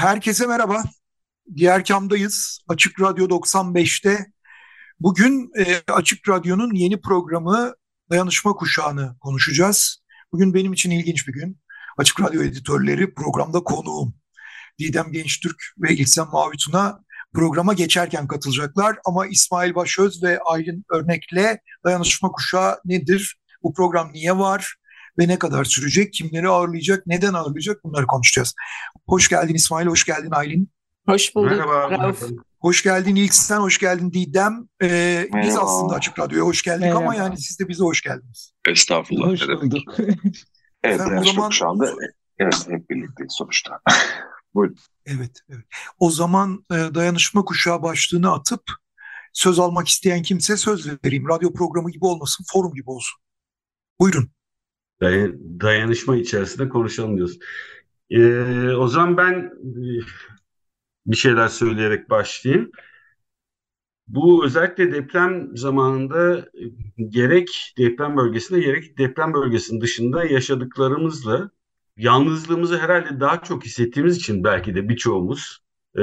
Herkese 0.00 0.46
merhaba. 0.46 0.82
Diğer 1.56 1.84
kamdayız. 1.84 2.60
Açık 2.68 3.00
Radyo 3.00 3.26
95'te. 3.26 4.26
Bugün 5.00 5.50
e, 5.58 5.92
Açık 5.92 6.28
Radyo'nun 6.28 6.74
yeni 6.74 7.00
programı 7.00 7.74
Dayanışma 8.10 8.52
Kuşağı'nı 8.52 9.16
konuşacağız. 9.20 10.02
Bugün 10.32 10.54
benim 10.54 10.72
için 10.72 10.90
ilginç 10.90 11.28
bir 11.28 11.32
gün. 11.32 11.60
Açık 11.98 12.20
Radyo 12.20 12.42
editörleri 12.42 13.14
programda 13.14 13.60
konuğum. 13.60 14.14
Didem 14.78 15.12
Gençtürk 15.12 15.62
ve 15.78 15.94
İlsen 15.94 16.26
Mavituna 16.32 17.00
programa 17.34 17.72
geçerken 17.72 18.26
katılacaklar. 18.26 18.98
Ama 19.04 19.26
İsmail 19.26 19.74
Başöz 19.74 20.22
ve 20.22 20.38
Aylin 20.38 20.84
Örnek'le 20.90 21.58
Dayanışma 21.84 22.32
Kuşağı 22.32 22.80
nedir? 22.84 23.40
Bu 23.62 23.74
program 23.74 24.12
niye 24.12 24.38
var? 24.38 24.74
Ve 25.20 25.28
ne 25.28 25.38
kadar 25.38 25.64
sürecek? 25.64 26.12
Kimleri 26.12 26.48
ağırlayacak? 26.48 27.06
Neden 27.06 27.34
ağırlayacak? 27.34 27.84
Bunları 27.84 28.06
konuşacağız. 28.06 28.54
Hoş 29.08 29.28
geldin 29.28 29.54
İsmail, 29.54 29.86
hoş 29.86 30.04
geldin 30.04 30.30
Aylin. 30.30 30.70
Hoş 31.08 31.34
bulduk. 31.34 31.50
Merhaba. 31.50 31.90
Rauf. 31.90 32.22
Hoş 32.60 32.82
geldin 32.82 33.16
İlksen, 33.16 33.56
hoş 33.58 33.78
geldin 33.78 34.12
Didem. 34.12 34.68
Ee, 34.82 35.28
biz 35.34 35.56
aslında 35.56 35.94
Açık 35.94 36.18
Radyo'ya 36.18 36.44
hoş 36.44 36.62
geldik 36.62 36.80
Merhaba. 36.80 36.98
ama 36.98 37.14
yani 37.14 37.38
siz 37.40 37.58
de 37.60 37.68
bize 37.68 37.84
hoş 37.84 38.02
geldiniz. 38.02 38.52
Estağfurullah. 38.68 39.26
Hoş 39.28 39.48
bulduk. 39.48 39.94
Evet, 40.84 40.94
Efendim, 40.94 41.18
o 41.18 41.24
yani 41.24 41.34
zaman- 41.34 41.50
şu 41.50 41.68
anda 41.68 41.94
evet, 42.38 42.66
hep 42.68 42.90
birlikteyiz 42.90 43.32
sonuçta. 43.38 43.80
Buyurun. 44.54 44.76
Evet, 45.06 45.40
evet. 45.48 45.64
O 45.98 46.10
zaman 46.10 46.64
e, 46.70 46.74
dayanışma 46.74 47.44
kuşağı 47.44 47.82
başlığını 47.82 48.32
atıp 48.32 48.62
söz 49.32 49.58
almak 49.58 49.88
isteyen 49.88 50.22
kimse 50.22 50.56
söz 50.56 51.04
vereyim. 51.04 51.28
Radyo 51.28 51.52
programı 51.52 51.90
gibi 51.90 52.04
olmasın, 52.04 52.44
forum 52.52 52.74
gibi 52.74 52.90
olsun. 52.90 53.20
Buyurun. 54.00 54.30
Day- 55.02 55.34
dayanışma 55.60 56.16
içerisinde 56.16 56.68
konuşalım 56.68 57.16
diyoruz. 57.16 57.38
Ee, 58.10 58.70
o 58.74 58.88
zaman 58.88 59.16
ben 59.16 59.34
e, 59.40 60.00
bir 61.06 61.16
şeyler 61.16 61.48
söyleyerek 61.48 62.10
başlayayım. 62.10 62.70
Bu 64.08 64.44
özellikle 64.44 64.92
deprem 64.92 65.56
zamanında 65.56 66.38
e, 66.98 67.04
gerek 67.08 67.74
deprem 67.78 68.16
bölgesinde 68.16 68.60
gerek 68.60 68.98
deprem 68.98 69.34
bölgesinin 69.34 69.80
dışında 69.80 70.24
yaşadıklarımızla 70.24 71.50
yalnızlığımızı 71.96 72.78
herhalde 72.78 73.20
daha 73.20 73.42
çok 73.42 73.64
hissettiğimiz 73.64 74.16
için 74.16 74.44
belki 74.44 74.74
de 74.74 74.88
birçoğumuz 74.88 75.58
e, 75.98 76.02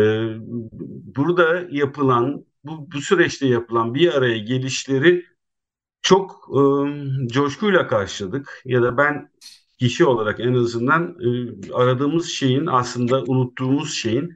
burada 1.16 1.68
yapılan 1.72 2.46
bu, 2.64 2.92
bu 2.92 3.02
süreçte 3.02 3.48
yapılan 3.48 3.94
bir 3.94 4.14
araya 4.18 4.38
gelişleri 4.38 5.26
çok 6.02 6.50
e, 7.28 7.28
coşkuyla 7.28 7.88
karşıladık 7.88 8.62
ya 8.66 8.82
da 8.84 8.98
ben 8.98 9.32
kişi 9.80 10.06
olarak 10.06 10.40
en 10.40 10.54
azından 10.54 11.18
e, 11.70 11.74
aradığımız 11.74 12.28
şeyin 12.30 12.66
aslında 12.66 13.24
unuttuğumuz 13.24 13.94
şeyin 13.94 14.36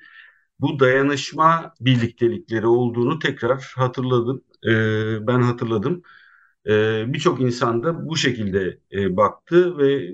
bu 0.59 0.80
dayanışma 0.80 1.74
birliktelikleri 1.81 2.68
olduğunu 2.68 3.19
tekrar 3.19 3.74
hatırladım. 3.75 4.44
E, 4.68 5.28
ben 5.28 5.41
hatırladım. 5.41 6.03
E, 6.68 7.03
Birçok 7.13 7.41
insan 7.41 7.84
da 7.84 8.07
bu 8.09 8.18
şekilde 8.18 8.80
e, 8.94 9.18
baktı 9.18 9.78
ve 9.78 10.12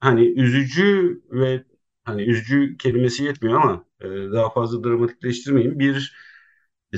hani 0.00 0.28
üzücü 0.28 1.22
ve 1.30 1.64
hani 2.04 2.22
üzücü 2.22 2.76
kelimesi 2.76 3.24
yetmiyor 3.24 3.60
ama 3.62 3.84
e, 4.00 4.08
daha 4.32 4.50
fazla 4.50 4.84
dramatikleştirmeyin. 4.84 5.78
Bir 5.78 6.14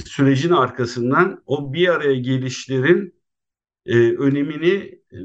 sürecin 0.06 0.50
arkasından 0.52 1.42
o 1.46 1.72
bir 1.72 1.88
araya 1.88 2.14
gelişlerin 2.14 3.14
e, 3.86 3.96
önemini 4.16 5.00
e, 5.12 5.18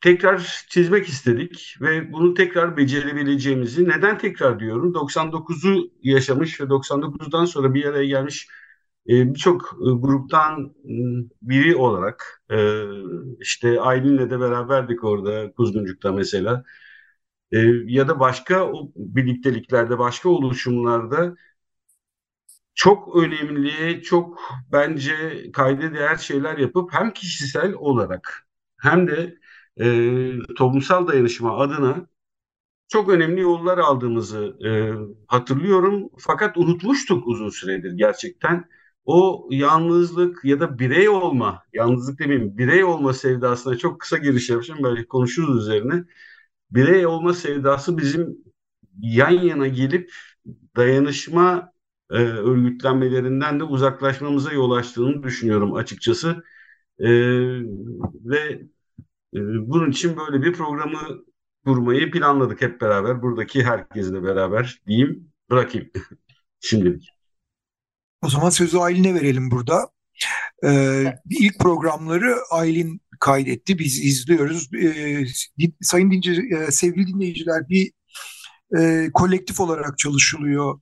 tekrar 0.00 0.64
çizmek 0.68 1.08
istedik 1.08 1.76
ve 1.80 2.12
bunu 2.12 2.34
tekrar 2.34 2.76
becerebileceğimizi 2.76 3.88
neden 3.88 4.18
tekrar 4.18 4.60
diyorum? 4.60 4.94
99'u 4.94 5.90
yaşamış 6.02 6.60
ve 6.60 6.64
99'dan 6.64 7.44
sonra 7.44 7.74
bir 7.74 7.84
araya 7.84 8.06
gelmiş 8.06 8.48
e, 9.08 9.34
birçok 9.34 9.62
e, 9.62 9.90
gruptan 10.00 10.74
e, 10.84 10.92
biri 11.42 11.76
olarak 11.76 12.42
e, 12.50 12.56
işte 13.40 13.80
Aylin'le 13.80 14.30
de 14.30 14.40
beraberdik 14.40 15.04
orada 15.04 15.52
Kuzguncuk'ta 15.52 16.12
mesela. 16.12 16.64
E, 17.52 17.58
ya 17.86 18.08
da 18.08 18.20
başka 18.20 18.72
o 18.72 18.92
birlikteliklerde 18.96 19.98
başka 19.98 20.28
oluşumlarda 20.28 21.36
çok 22.80 23.16
önemli, 23.16 24.02
çok 24.02 24.40
bence 24.72 25.14
kayda 25.52 25.94
değer 25.94 26.16
şeyler 26.16 26.58
yapıp 26.58 26.94
hem 26.94 27.12
kişisel 27.12 27.72
olarak 27.74 28.48
hem 28.78 29.08
de 29.08 29.38
e, 29.80 30.54
toplumsal 30.56 31.06
dayanışma 31.08 31.58
adına 31.58 32.06
çok 32.88 33.08
önemli 33.10 33.40
yollar 33.40 33.78
aldığımızı 33.78 34.58
e, 34.66 34.70
hatırlıyorum. 35.28 36.10
Fakat 36.18 36.58
unutmuştuk 36.58 37.28
uzun 37.28 37.50
süredir 37.50 37.92
gerçekten. 37.92 38.64
O 39.04 39.48
yalnızlık 39.52 40.44
ya 40.44 40.60
da 40.60 40.78
birey 40.78 41.08
olma, 41.08 41.62
yalnızlık 41.72 42.18
demeyeyim, 42.20 42.58
birey 42.58 42.84
olma 42.84 43.12
sevdasına 43.12 43.78
çok 43.78 44.00
kısa 44.00 44.18
giriş 44.18 44.50
yapacağım. 44.50 44.80
Belki 44.84 45.08
konuşuruz 45.08 45.62
üzerine. 45.62 46.04
Birey 46.70 47.06
olma 47.06 47.34
sevdası 47.34 47.98
bizim 47.98 48.38
yan 49.00 49.30
yana 49.30 49.68
gelip 49.68 50.12
dayanışma 50.76 51.69
e, 52.10 52.14
örgütlenmelerinden 52.16 53.60
de 53.60 53.64
uzaklaşmamıza 53.64 54.52
yol 54.52 54.70
açtığını 54.70 55.22
düşünüyorum 55.22 55.74
açıkçası. 55.74 56.44
E, 56.98 57.10
ve 58.24 58.38
e, 59.34 59.38
bunun 59.68 59.90
için 59.90 60.16
böyle 60.16 60.42
bir 60.42 60.52
programı 60.52 61.24
kurmayı 61.64 62.10
planladık 62.10 62.62
hep 62.62 62.80
beraber. 62.80 63.22
Buradaki 63.22 63.64
herkesle 63.64 64.22
beraber 64.22 64.80
diyeyim, 64.86 65.32
bırakayım 65.50 65.90
şimdilik. 66.60 67.08
O 68.22 68.28
zaman 68.28 68.50
sözü 68.50 68.78
Aylin'e 68.78 69.14
verelim 69.14 69.50
burada. 69.50 69.90
Ee, 70.64 71.14
ilk 71.30 71.58
programları 71.58 72.36
Aylin 72.50 73.00
kaydetti. 73.20 73.78
Biz 73.78 74.04
izliyoruz. 74.04 74.70
Ee, 74.74 75.24
sayın 75.80 76.10
dinci, 76.10 76.32
e, 76.32 76.70
sevgili 76.70 77.06
dinleyiciler 77.06 77.68
bir 77.68 77.92
e, 78.78 79.10
kolektif 79.14 79.60
olarak 79.60 79.98
çalışılıyor 79.98 80.80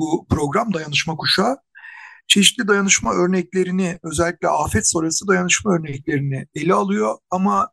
bu 0.00 0.26
program 0.30 0.74
Dayanışma 0.74 1.16
Kuşağı. 1.16 1.56
Çeşitli 2.28 2.68
dayanışma 2.68 3.12
örneklerini 3.14 3.98
özellikle 4.02 4.48
afet 4.48 4.90
sonrası 4.90 5.28
dayanışma 5.28 5.72
örneklerini 5.74 6.46
ele 6.54 6.74
alıyor 6.74 7.18
ama 7.30 7.70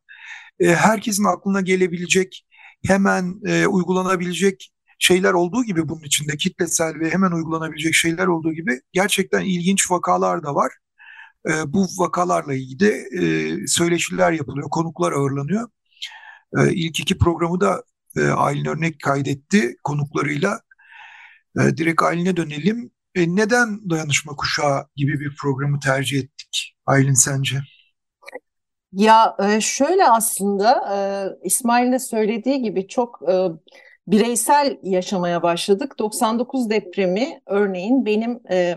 e, 0.59 0.75
herkesin 0.75 1.23
aklına 1.23 1.61
gelebilecek 1.61 2.45
hemen 2.85 3.35
e, 3.45 3.67
uygulanabilecek 3.67 4.71
şeyler 4.99 5.33
olduğu 5.33 5.63
gibi 5.63 5.89
bunun 5.89 6.03
içinde 6.03 6.37
kitlesel 6.37 6.99
ve 6.99 7.11
hemen 7.11 7.31
uygulanabilecek 7.31 7.93
şeyler 7.93 8.27
olduğu 8.27 8.53
gibi 8.53 8.81
gerçekten 8.93 9.41
ilginç 9.41 9.91
vakalar 9.91 10.43
da 10.43 10.55
var. 10.55 10.71
E, 11.49 11.73
bu 11.73 11.87
vakalarla 11.97 12.53
ilgili 12.53 12.89
e, 13.21 13.57
söyleşiler 13.67 14.31
yapılıyor, 14.31 14.69
konuklar 14.69 15.11
ağırlanıyor. 15.11 15.69
E, 16.57 16.73
ilk 16.73 16.99
iki 16.99 17.17
programı 17.17 17.61
da 17.61 17.83
e, 18.17 18.27
Aylin 18.27 18.65
Örnek 18.65 19.01
kaydetti 19.01 19.75
konuklarıyla. 19.83 20.61
E, 21.59 21.77
direkt 21.77 22.01
Aylin'e 22.01 22.37
dönelim. 22.37 22.91
E, 23.15 23.35
neden 23.35 23.89
Dayanışma 23.89 24.35
Kuşağı 24.35 24.87
gibi 24.95 25.19
bir 25.19 25.35
programı 25.41 25.79
tercih 25.79 26.19
ettik 26.19 26.75
Aylin 26.85 27.13
sence? 27.13 27.57
Ya 28.91 29.35
e, 29.39 29.61
şöyle 29.61 30.09
aslında 30.09 30.71
e, 30.95 30.97
İsmail'in 31.47 31.91
de 31.91 31.99
söylediği 31.99 32.61
gibi 32.61 32.87
çok 32.87 33.19
e, 33.31 33.47
bireysel 34.07 34.77
yaşamaya 34.83 35.43
başladık. 35.43 35.99
99 35.99 36.69
depremi 36.69 37.41
örneğin 37.45 38.05
benim 38.05 38.39
e, 38.51 38.75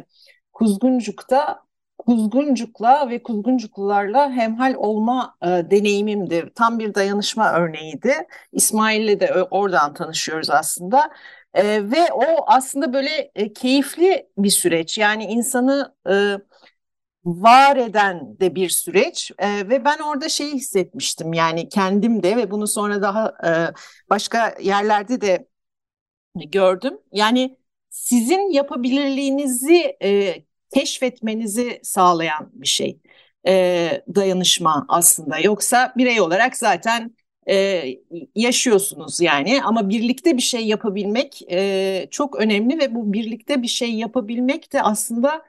Kuzguncuk'ta 0.53 1.63
Kuzguncuk'la 1.99 3.11
ve 3.11 3.23
Kuzguncuklularla 3.23 4.31
hemhal 4.31 4.75
olma 4.75 5.37
e, 5.43 5.47
deneyimimdi. 5.47 6.51
Tam 6.55 6.79
bir 6.79 6.95
dayanışma 6.95 7.53
örneğiydi. 7.53 8.15
İsmail'le 8.53 9.21
de 9.21 9.27
ö- 9.27 9.49
oradan 9.51 9.95
tanışıyoruz 9.95 10.51
aslında. 10.51 11.11
E, 11.55 11.91
ve 11.91 12.13
o 12.13 12.25
aslında 12.47 12.93
böyle 12.93 13.31
e, 13.35 13.53
keyifli 13.53 14.29
bir 14.39 14.51
süreç. 14.51 14.99
Yani 14.99 15.25
insanı 15.25 15.95
e, 16.11 16.37
var 17.25 17.77
eden 17.77 18.41
de 18.41 18.55
bir 18.55 18.69
süreç 18.69 19.31
e, 19.39 19.69
ve 19.69 19.85
ben 19.85 19.99
orada 19.99 20.29
şeyi 20.29 20.53
hissetmiştim 20.55 21.33
yani 21.33 21.69
kendim 21.69 22.23
de 22.23 22.37
ve 22.37 22.51
bunu 22.51 22.67
sonra 22.67 23.03
daha 23.03 23.29
e, 23.47 23.75
başka 24.11 24.55
yerlerde 24.61 25.21
de 25.21 25.49
gördüm. 26.35 26.99
Yani 27.13 27.59
sizin 27.91 28.51
yapabilirliğinizi 28.53 29.97
e, 30.03 30.35
keşfetmenizi 30.75 31.81
sağlayan 31.83 32.51
bir 32.53 32.67
şey 32.69 33.01
e, 33.47 34.05
dayanışma 34.15 34.87
aslında. 34.89 35.39
Yoksa 35.39 35.93
birey 35.97 36.21
olarak 36.21 36.57
zaten 36.57 37.17
e, 37.51 37.85
yaşıyorsunuz 38.35 39.21
yani 39.21 39.63
ama 39.65 39.89
birlikte 39.89 40.37
bir 40.37 40.43
şey 40.43 40.67
yapabilmek 40.67 41.43
e, 41.53 42.09
çok 42.11 42.37
önemli 42.41 42.79
ve 42.79 42.95
bu 42.95 43.13
birlikte 43.13 43.63
bir 43.63 43.69
şey 43.69 43.95
yapabilmek 43.95 44.73
de 44.73 44.83
aslında 44.83 45.43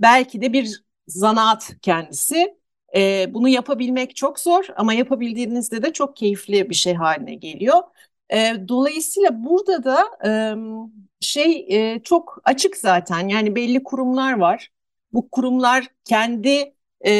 belki 0.00 0.42
de 0.42 0.52
bir 0.52 0.84
zanaat 1.06 1.70
kendisi. 1.82 2.56
E, 2.96 3.34
bunu 3.34 3.48
yapabilmek 3.48 4.16
çok 4.16 4.40
zor 4.40 4.64
ama 4.76 4.94
yapabildiğinizde 4.94 5.82
de 5.82 5.92
çok 5.92 6.16
keyifli 6.16 6.70
bir 6.70 6.74
şey 6.74 6.94
haline 6.94 7.34
geliyor. 7.34 7.82
E, 8.32 8.54
dolayısıyla 8.68 9.44
burada 9.44 9.84
da 9.84 10.04
e, 10.26 10.30
şey 11.20 11.66
e, 11.94 12.02
çok 12.02 12.38
açık 12.44 12.76
zaten 12.76 13.28
yani 13.28 13.54
belli 13.56 13.82
kurumlar 13.84 14.32
var. 14.38 14.70
Bu 15.12 15.30
kurumlar 15.30 15.86
kendi 16.04 16.74
e, 17.00 17.10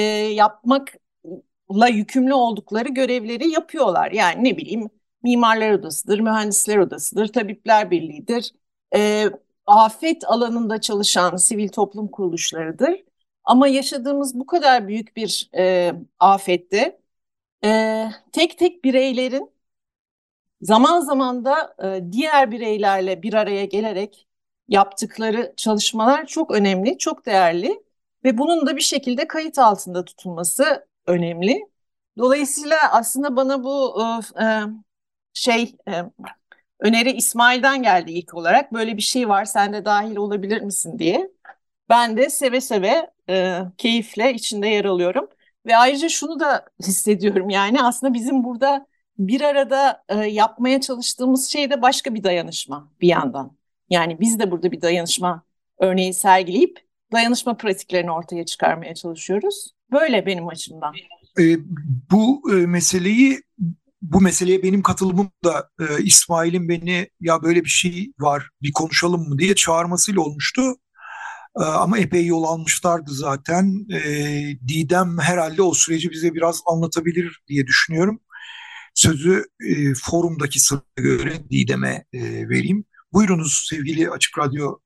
yapmakla 1.73 1.89
yükümlü 1.89 2.35
oldukları 2.35 2.89
görevleri 2.89 3.49
yapıyorlar. 3.51 4.13
Yani 4.13 4.45
ne 4.45 4.57
bileyim 4.57 4.91
mimarlar 5.23 5.71
odasıdır, 5.73 6.21
mühendisler 6.21 6.79
odasıdır, 6.79 7.29
tabipler 7.29 7.91
birliğidir, 7.91 8.53
e, 8.95 9.31
afet 9.67 10.25
alanında 10.25 10.81
çalışan 10.81 11.37
sivil 11.37 11.69
toplum 11.69 12.09
kuruluşlarıdır. 12.09 13.05
Ama 13.45 13.69
yaşadığımız 13.69 14.35
bu 14.35 14.47
kadar 14.47 14.89
büyük 14.89 15.17
bir 15.17 15.51
e, 15.57 15.93
afette 16.19 17.01
e, 17.65 18.07
tek 18.33 18.59
tek 18.59 18.85
bireylerin 18.85 19.51
zaman 20.61 21.01
zaman 21.01 21.45
da 21.45 21.75
e, 21.85 22.13
diğer 22.13 22.51
bireylerle 22.51 23.23
bir 23.23 23.35
araya 23.35 23.65
gelerek 23.65 24.29
yaptıkları 24.69 25.55
çalışmalar 25.57 26.27
çok 26.27 26.51
önemli, 26.51 26.99
çok 26.99 27.27
değerli 27.27 27.83
ve 28.25 28.39
bunun 28.39 28.67
da 28.67 28.77
bir 28.77 28.81
şekilde 28.83 29.29
kayıt 29.29 29.59
altında 29.59 30.05
tutulması 30.05 30.87
önemli. 31.07 31.67
Dolayısıyla 32.19 32.77
aslında 32.93 33.37
bana 33.37 33.65
bu 33.65 34.03
e, 34.43 34.45
şey 35.35 35.77
e, 35.89 35.93
öneri 36.81 37.13
İsmail'den 37.13 37.83
geldi 37.83 38.13
ilk 38.13 38.35
olarak. 38.35 38.73
Böyle 38.73 38.97
bir 38.97 39.03
şey 39.03 39.29
var, 39.29 39.45
sen 39.45 39.73
de 39.73 39.85
dahil 39.85 40.17
olabilir 40.17 40.61
misin 40.63 40.99
diye. 40.99 41.31
Ben 41.89 42.17
de 42.17 42.31
seve 42.31 42.61
seve, 42.61 43.11
e, 43.31 43.59
keyifle 43.79 44.35
içinde 44.35 44.69
yer 44.69 44.85
alıyorum. 44.85 45.29
Ve 45.67 45.77
ayrıca 45.77 46.09
şunu 46.09 46.41
da 46.41 46.67
hissediyorum 46.81 47.51
yani 47.51 47.83
aslında 47.83 48.15
bizim 48.15 48.45
burada 48.45 48.87
bir 49.19 49.41
arada 49.41 50.05
e, 50.09 50.17
yapmaya 50.17 50.81
çalıştığımız 50.81 51.49
şey 51.49 51.71
de 51.71 51.83
başka 51.83 52.15
bir 52.15 52.25
dayanışma 52.25 52.93
bir 53.01 53.09
yandan. 53.09 53.57
Yani 53.91 54.21
biz 54.21 54.39
de 54.39 54.51
burada 54.51 54.73
bir 54.73 54.81
dayanışma 54.83 55.43
örneği 55.79 56.15
sergileyip 56.15 56.81
dayanışma 57.13 57.57
pratiklerini 57.57 58.11
ortaya 58.11 58.45
çıkarmaya 58.47 58.95
çalışıyoruz. 58.95 59.71
Böyle 59.93 60.27
benim 60.27 60.49
açımdan. 60.49 60.95
E, 61.39 61.57
bu 62.11 62.43
e, 62.53 62.55
meseleyi 62.55 63.43
bu 64.03 64.21
meseleye 64.21 64.63
benim 64.63 64.83
katılımım 64.83 65.31
da 65.45 65.71
e, 65.81 66.03
İsmail'in 66.03 66.69
beni 66.69 67.09
ya 67.21 67.43
böyle 67.43 67.65
bir 67.65 67.69
şey 67.69 68.13
var 68.21 68.49
bir 68.63 68.73
konuşalım 68.73 69.29
mı 69.29 69.39
diye 69.39 69.55
çağırmasıyla 69.55 70.21
olmuştu. 70.21 70.63
E, 71.61 71.63
ama 71.63 71.99
epey 71.99 72.27
yol 72.27 72.45
almışlardı 72.45 73.11
zaten. 73.13 73.87
E, 73.95 74.01
Didem 74.69 75.19
herhalde 75.19 75.63
o 75.63 75.75
süreci 75.75 76.11
bize 76.11 76.35
biraz 76.35 76.61
anlatabilir 76.67 77.43
diye 77.49 77.67
düşünüyorum. 77.67 78.21
Sözü 78.95 79.45
e, 79.69 79.95
forumdaki 79.95 80.61
sıraya 80.61 80.83
göre 80.97 81.51
Didem'e 81.51 82.05
e, 82.13 82.49
vereyim. 82.49 82.85
Buyurunuz 83.13 83.67
sevgili 83.71 84.11
Açık 84.11 84.39
Radyo 84.39 84.79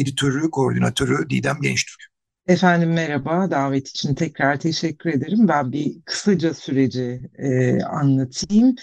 editörü, 0.00 0.50
koordinatörü 0.50 1.30
Didem 1.30 1.56
Gençtürk. 1.62 2.08
Efendim 2.48 2.92
merhaba, 2.92 3.50
davet 3.50 3.88
için 3.88 4.14
tekrar 4.14 4.60
teşekkür 4.60 5.10
ederim. 5.10 5.48
Ben 5.48 5.72
bir 5.72 6.02
kısaca 6.04 6.54
süreci 6.54 7.20
e, 7.38 7.82
anlatayım. 7.82 8.74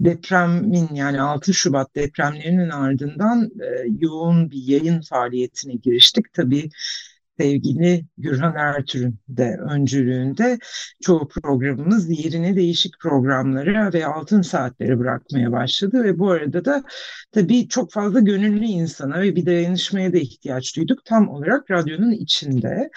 Depremin 0.00 0.88
yani 0.94 1.20
6 1.20 1.54
Şubat 1.54 1.94
depremlerinin 1.94 2.70
ardından 2.70 3.44
e, 3.44 3.66
yoğun 4.00 4.50
bir 4.50 4.62
yayın 4.62 5.00
faaliyetine 5.00 5.74
giriştik. 5.74 6.32
Tabii 6.32 6.70
sevgili 7.40 8.04
Gürhan 8.18 8.54
Ertürk'ün 8.56 9.18
de 9.28 9.56
öncülüğünde 9.70 10.58
çoğu 11.02 11.28
programımız 11.28 12.24
yerine 12.24 12.56
değişik 12.56 13.00
programlara 13.00 13.92
ve 13.92 14.06
altın 14.06 14.42
saatlere 14.42 14.98
bırakmaya 14.98 15.52
başladı 15.52 16.04
ve 16.04 16.18
bu 16.18 16.30
arada 16.30 16.64
da 16.64 16.82
tabii 17.32 17.68
çok 17.68 17.92
fazla 17.92 18.20
gönüllü 18.20 18.64
insana 18.64 19.20
ve 19.20 19.36
bir 19.36 19.46
dayanışmaya 19.46 20.12
da 20.12 20.18
ihtiyaç 20.18 20.76
duyduk 20.76 21.04
tam 21.04 21.28
olarak 21.28 21.70
radyonun 21.70 22.12
içinde. 22.12 22.90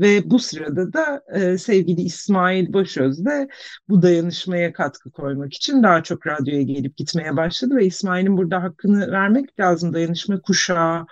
Ve 0.00 0.30
bu 0.30 0.38
sırada 0.38 0.92
da 0.92 1.22
e, 1.34 1.58
sevgili 1.58 2.00
İsmail 2.00 2.72
Başöz 2.72 3.24
de 3.24 3.48
bu 3.88 4.02
dayanışmaya 4.02 4.72
katkı 4.72 5.10
koymak 5.10 5.54
için 5.54 5.82
daha 5.82 6.02
çok 6.02 6.26
radyoya 6.26 6.62
gelip 6.62 6.96
gitmeye 6.96 7.36
başladı 7.36 7.76
ve 7.76 7.86
İsmail'in 7.86 8.36
burada 8.36 8.62
hakkını 8.62 9.10
vermek 9.10 9.60
lazım. 9.60 9.94
Dayanışma 9.94 10.40
kuşağı 10.40 11.06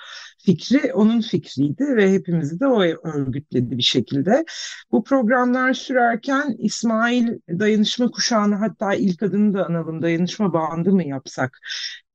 fikri 0.48 0.92
onun 0.92 1.20
fikriydi 1.20 1.84
ve 1.96 2.12
hepimizi 2.12 2.60
de 2.60 2.66
o 2.66 2.82
örgütledi 2.82 3.78
bir 3.78 3.82
şekilde. 3.82 4.44
Bu 4.92 5.04
programlar 5.04 5.72
sürerken 5.72 6.56
İsmail 6.58 7.28
dayanışma 7.48 8.10
kuşağını 8.10 8.54
hatta 8.54 8.94
ilk 8.94 9.22
adını 9.22 9.54
da 9.54 9.66
analım 9.66 10.02
dayanışma 10.02 10.52
bandı 10.52 10.92
mı 10.92 11.04
yapsak 11.04 11.58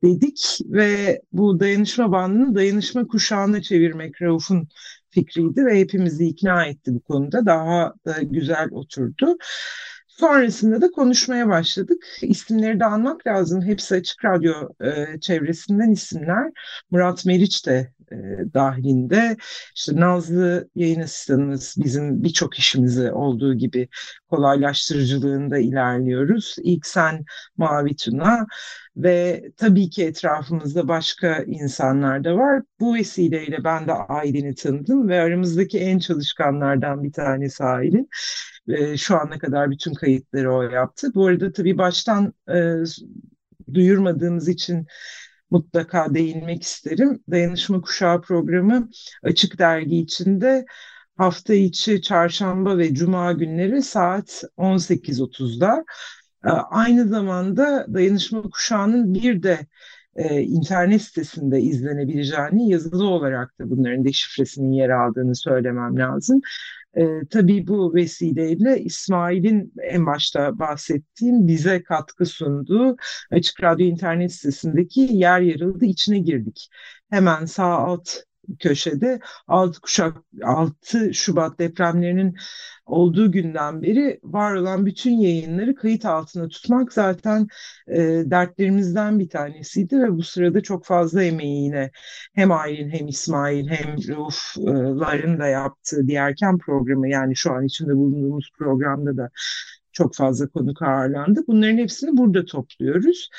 dedik 0.03 0.59
ve 0.65 1.21
bu 1.31 1.59
dayanışma 1.59 2.11
bandını 2.11 2.55
dayanışma 2.55 3.07
kuşağına 3.07 3.61
çevirmek 3.61 4.21
Rauf'un 4.21 4.67
fikriydi 5.09 5.65
ve 5.65 5.79
hepimizi 5.79 6.25
ikna 6.25 6.65
etti 6.65 6.93
bu 6.93 6.99
konuda. 7.01 7.45
Daha 7.45 7.93
da 8.05 8.21
güzel 8.21 8.67
oturdu. 8.71 9.37
Sonrasında 10.19 10.81
da 10.81 10.91
konuşmaya 10.91 11.47
başladık. 11.49 12.05
İsimleri 12.21 12.79
de 12.79 12.85
anmak 12.85 13.27
lazım. 13.27 13.61
Hepsi 13.61 13.95
Açık 13.95 14.25
Radyo 14.25 14.53
e, 14.81 15.19
çevresinden 15.19 15.91
isimler. 15.91 16.51
Murat 16.91 17.25
Meriç 17.25 17.65
de 17.65 17.93
e, 18.11 18.15
dahilinde. 18.53 19.37
İşte 19.75 19.95
Nazlı 19.95 20.69
yayın 20.75 21.01
asistanımız 21.01 21.75
bizim 21.77 22.23
birçok 22.23 22.59
işimizi 22.59 23.11
olduğu 23.11 23.53
gibi 23.53 23.87
kolaylaştırıcılığında 24.29 25.57
ilerliyoruz. 25.57 26.55
İlk 26.63 26.85
sen 26.87 27.25
Mavi 27.57 27.95
Tuna 27.95 28.45
ve 28.95 29.43
tabii 29.57 29.89
ki 29.89 30.03
etrafımızda 30.05 30.87
başka 30.87 31.37
insanlar 31.47 32.23
da 32.23 32.35
var. 32.35 32.61
Bu 32.79 32.95
vesileyle 32.95 33.63
ben 33.63 33.87
de 33.87 33.93
Aylin'i 33.93 34.55
tanıdım 34.55 35.07
ve 35.07 35.21
aramızdaki 35.21 35.79
en 35.79 35.99
çalışkanlardan 35.99 37.03
bir 37.03 37.11
tanesi 37.11 37.63
Aylin. 37.63 38.09
E, 38.67 38.97
şu 38.97 39.19
ana 39.19 39.39
kadar 39.39 39.71
bütün 39.71 39.93
kayıtları 39.93 40.53
o 40.53 40.61
yaptı. 40.61 41.11
Bu 41.15 41.27
arada 41.27 41.51
tabii 41.51 41.77
baştan 41.77 42.33
e, 42.49 42.83
duyurmadığımız 43.73 44.47
için 44.47 44.87
mutlaka 45.51 46.13
değinmek 46.13 46.63
isterim. 46.63 47.23
Dayanışma 47.31 47.81
Kuşağı 47.81 48.21
programı 48.21 48.89
Açık 49.23 49.59
Dergi 49.59 49.97
içinde 49.97 50.65
hafta 51.17 51.53
içi 51.53 52.01
çarşamba 52.01 52.77
ve 52.77 52.93
cuma 52.93 53.31
günleri 53.31 53.81
saat 53.81 54.43
18.30'da. 54.57 55.85
E, 56.45 56.49
aynı 56.49 57.07
zamanda 57.07 57.85
Dayanışma 57.93 58.41
Kuşağı'nın 58.41 59.13
bir 59.13 59.43
de 59.43 59.59
e, 60.15 60.41
internet 60.41 61.01
sitesinde 61.01 61.61
izlenebileceğini 61.61 62.69
yazılı 62.69 63.07
olarak 63.07 63.59
da 63.59 63.69
bunların 63.69 64.05
deşifresinin 64.05 64.71
yer 64.71 64.89
aldığını 64.89 65.35
söylemem 65.35 65.97
lazım. 65.97 66.41
E, 66.97 67.27
tabii 67.29 67.67
bu 67.67 67.93
vesileyle 67.93 68.81
İsmail'in 68.81 69.73
en 69.83 70.05
başta 70.05 70.59
bahsettiğim 70.59 71.47
bize 71.47 71.83
katkı 71.83 72.25
sunduğu 72.25 72.97
Açık 73.31 73.63
Radyo 73.63 73.85
internet 73.85 74.33
sitesindeki 74.33 75.01
yer 75.01 75.41
yarıldı 75.41 75.85
içine 75.85 76.19
girdik. 76.19 76.69
Hemen 77.09 77.45
sağ 77.45 77.65
alt 77.77 78.09
köşede 78.59 79.19
6 79.47 79.81
kuşak 79.81 80.17
6 80.43 81.13
Şubat 81.13 81.59
depremlerinin 81.59 82.35
olduğu 82.85 83.31
günden 83.31 83.81
beri 83.81 84.19
var 84.23 84.53
olan 84.55 84.85
bütün 84.85 85.11
yayınları 85.11 85.75
kayıt 85.75 86.05
altına 86.05 86.47
tutmak 86.47 86.93
zaten 86.93 87.47
e, 87.87 87.97
dertlerimizden 88.25 89.19
bir 89.19 89.29
tanesiydi 89.29 89.99
ve 89.99 90.11
bu 90.11 90.23
sırada 90.23 90.61
çok 90.61 90.85
fazla 90.85 91.23
emeği 91.23 91.63
yine 91.63 91.91
hem 92.33 92.51
Aylin 92.51 92.89
hem 92.89 93.07
İsmail 93.07 93.67
hem 93.67 93.97
Ruf'ların 93.97 95.39
da 95.39 95.47
yaptığı 95.47 96.07
diğerken 96.07 96.57
programı 96.57 97.09
yani 97.09 97.35
şu 97.35 97.51
an 97.53 97.65
içinde 97.65 97.95
bulunduğumuz 97.95 98.51
programda 98.57 99.17
da 99.17 99.29
çok 99.91 100.15
fazla 100.15 100.47
konuk 100.47 100.81
ağırlandı. 100.81 101.41
Bunların 101.47 101.77
hepsini 101.77 102.17
burada 102.17 102.45
topluyoruz. 102.45 103.29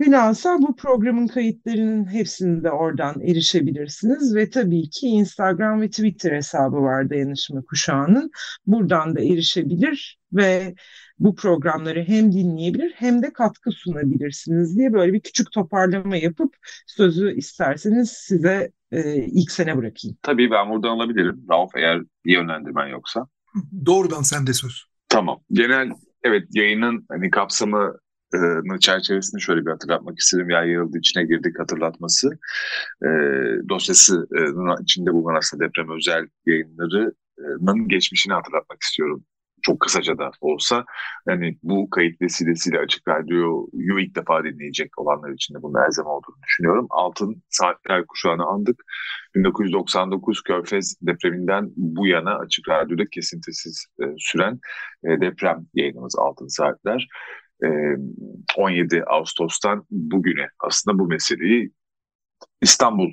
Bilhassa 0.00 0.58
bu 0.62 0.76
programın 0.76 1.26
kayıtlarının 1.26 2.12
hepsini 2.12 2.64
de 2.64 2.70
oradan 2.70 3.20
erişebilirsiniz 3.20 4.34
ve 4.34 4.50
tabii 4.50 4.90
ki 4.90 5.06
Instagram 5.06 5.80
ve 5.80 5.90
Twitter 5.90 6.32
hesabı 6.32 6.76
var 6.76 7.10
Dayanışma 7.10 7.62
Kuşağı'nın. 7.62 8.30
Buradan 8.66 9.16
da 9.16 9.20
erişebilir 9.20 10.18
ve 10.32 10.74
bu 11.18 11.34
programları 11.34 12.04
hem 12.04 12.32
dinleyebilir 12.32 12.92
hem 12.96 13.22
de 13.22 13.32
katkı 13.32 13.70
sunabilirsiniz 13.70 14.78
diye 14.78 14.92
böyle 14.92 15.12
bir 15.12 15.20
küçük 15.20 15.52
toparlama 15.52 16.16
yapıp 16.16 16.56
sözü 16.86 17.36
isterseniz 17.36 18.10
size 18.10 18.72
e, 18.92 19.14
ilk 19.14 19.50
sene 19.50 19.76
bırakayım. 19.76 20.16
Tabii 20.22 20.50
ben 20.50 20.70
buradan 20.70 20.88
alabilirim. 20.88 21.44
Rauf 21.50 21.70
eğer 21.76 22.02
bir 22.24 22.32
yönlendirmen 22.32 22.86
yoksa. 22.86 23.26
Doğrudan 23.86 24.22
sende 24.22 24.52
söz. 24.52 24.84
Tamam. 25.08 25.40
Genel 25.52 25.90
evet 26.22 26.48
yayının 26.50 27.06
hani 27.08 27.30
kapsamı 27.30 27.96
çerçevesini 28.80 29.40
şöyle 29.40 29.66
bir 29.66 29.70
hatırlatmak 29.70 30.18
istedim. 30.18 30.50
Ya 30.50 30.64
yıldı 30.64 30.98
içine 30.98 31.24
girdik 31.24 31.58
hatırlatması. 31.58 32.30
E, 33.02 33.08
dosyası 33.68 34.28
e, 34.36 34.40
içinde 34.82 35.12
bulunan 35.12 35.38
aslında 35.38 35.64
deprem 35.64 35.90
özel 35.96 36.26
yayınlarının 36.46 37.88
geçmişini 37.88 38.32
hatırlatmak 38.32 38.82
istiyorum 38.82 39.24
çok 39.62 39.80
kısaca 39.80 40.18
da 40.18 40.30
olsa 40.40 40.84
yani 41.28 41.58
bu 41.62 41.90
kayıt 41.90 42.20
vesilesiyle 42.22 42.78
Açık 42.78 43.08
Radyo'yu 43.08 44.00
ilk 44.00 44.16
defa 44.16 44.44
dinleyecek 44.44 44.98
olanlar 44.98 45.30
için 45.30 45.54
de 45.54 45.62
bunun 45.62 45.86
elzem 45.86 46.06
olduğunu 46.06 46.36
düşünüyorum. 46.42 46.86
Altın 46.90 47.42
Saatler 47.48 48.06
kuşağını 48.06 48.44
andık. 48.44 48.82
1999 49.34 50.42
Körfez 50.42 50.96
depreminden 51.02 51.70
bu 51.76 52.06
yana 52.06 52.38
Açık 52.38 52.68
Radyo'da 52.68 53.06
kesintisiz 53.06 53.86
süren 54.18 54.60
deprem 55.04 55.66
yayınımız 55.74 56.16
Altın 56.18 56.46
Saatler. 56.46 57.08
17 58.56 58.96
e, 58.96 59.02
Ağustos'tan 59.02 59.84
bugüne 59.90 60.48
aslında 60.58 60.98
bu 60.98 61.06
meseleyi 61.06 61.72
İstanbul 62.60 63.12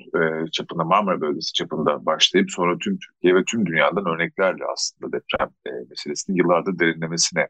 çapında, 0.52 0.84
Marmara 0.84 1.20
bölgesi 1.20 1.52
çapında 1.52 2.06
başlayıp 2.06 2.50
sonra 2.50 2.78
tüm 2.78 2.98
Türkiye 2.98 3.34
ve 3.34 3.44
tüm 3.44 3.66
dünyadan 3.66 4.06
örneklerle 4.06 4.64
aslında 4.72 5.12
deprem 5.12 5.48
e, 5.66 5.70
meselesinin 5.90 6.36
yıllardır 6.36 6.78
derinlemesine 6.78 7.48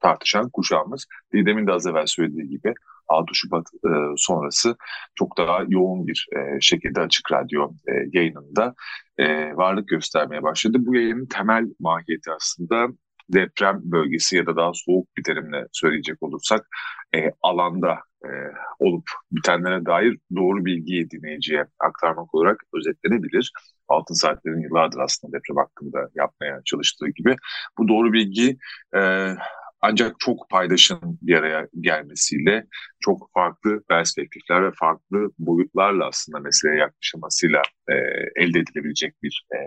tartışan 0.00 0.50
kuşağımız. 0.50 1.06
Didem'in 1.32 1.66
de 1.66 1.72
az 1.72 1.86
evvel 1.86 2.06
söylediği 2.06 2.48
gibi 2.48 2.74
6 3.08 3.34
Şubat 3.34 3.66
sonrası 4.16 4.76
çok 5.14 5.38
daha 5.38 5.64
yoğun 5.68 6.06
bir 6.06 6.28
şekilde 6.60 7.00
Açık 7.00 7.32
Radyo 7.32 7.70
yayınında 8.12 8.74
varlık 9.54 9.88
göstermeye 9.88 10.42
başladı. 10.42 10.78
Bu 10.80 10.96
yayının 10.96 11.26
temel 11.26 11.64
mahiyeti 11.80 12.30
aslında 12.30 12.88
deprem 13.28 13.80
bölgesi 13.84 14.36
ya 14.36 14.46
da 14.46 14.56
daha 14.56 14.70
soğuk 14.74 15.16
bir 15.16 15.22
terimle 15.24 15.66
söyleyecek 15.72 16.22
olursak 16.22 16.66
e, 17.16 17.30
alanda 17.42 17.98
e, 18.24 18.28
olup 18.78 19.04
bitenlere 19.32 19.86
dair 19.86 20.18
doğru 20.36 20.64
bilgiyi 20.64 21.10
dinleyiciye 21.10 21.64
aktarmak 21.78 22.34
olarak 22.34 22.64
özetlenebilir. 22.74 23.52
Altın 23.88 24.14
Saatler'in 24.14 24.60
yıllardır 24.60 24.98
aslında 24.98 25.36
deprem 25.36 25.56
hakkında 25.56 26.08
yapmaya 26.14 26.60
çalıştığı 26.64 27.08
gibi. 27.08 27.36
Bu 27.78 27.88
doğru 27.88 28.12
bilgi 28.12 28.58
e, 28.96 29.00
ancak 29.80 30.20
çok 30.20 30.50
paydaşın 30.50 31.18
bir 31.22 31.36
araya 31.36 31.68
gelmesiyle 31.80 32.66
çok 33.00 33.30
farklı 33.34 33.82
perspektifler 33.88 34.66
ve 34.66 34.70
farklı 34.80 35.30
boyutlarla 35.38 36.06
aslında 36.08 36.38
meseleye 36.38 36.78
yaklaşılmasıyla 36.78 37.62
e, 37.88 37.94
elde 38.36 38.58
edilebilecek 38.58 39.22
bir 39.22 39.46
e, 39.54 39.58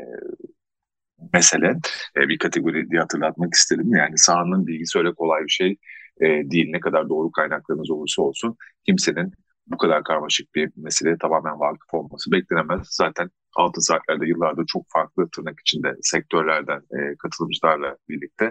mesele. 1.34 1.78
E, 2.18 2.28
bir 2.30 2.38
kategori 2.38 2.90
diye 2.90 3.02
hatırlatmak 3.02 3.54
isterim. 3.54 3.96
Yani 3.96 4.18
sahanın 4.18 4.68
bilgisi 4.68 4.98
öyle 5.00 5.14
kolay 5.14 5.44
bir 5.44 5.52
şey 5.52 5.78
e, 6.22 6.26
değil. 6.26 6.70
Ne 6.72 6.80
kadar 6.80 7.10
doğru 7.10 7.32
kaynaklarınız 7.32 7.92
olursa 7.92 8.22
olsun 8.22 8.58
kimsenin 8.86 9.34
bu 9.68 9.78
kadar 9.78 10.04
karmaşık 10.04 10.56
bir 10.56 10.72
meseleye 10.76 11.18
tamamen 11.18 11.60
vakıf 11.60 11.94
olması 11.94 12.32
beklenemez. 12.32 12.88
Zaten 12.92 13.30
altın 13.56 13.82
saatlerde 13.82 14.28
yıllardır 14.28 14.66
çok 14.66 14.86
farklı 14.94 15.30
tırnak 15.30 15.60
içinde 15.60 15.96
sektörlerden 16.02 16.78
e, 16.78 17.16
katılımcılarla 17.18 17.98
birlikte 18.10 18.46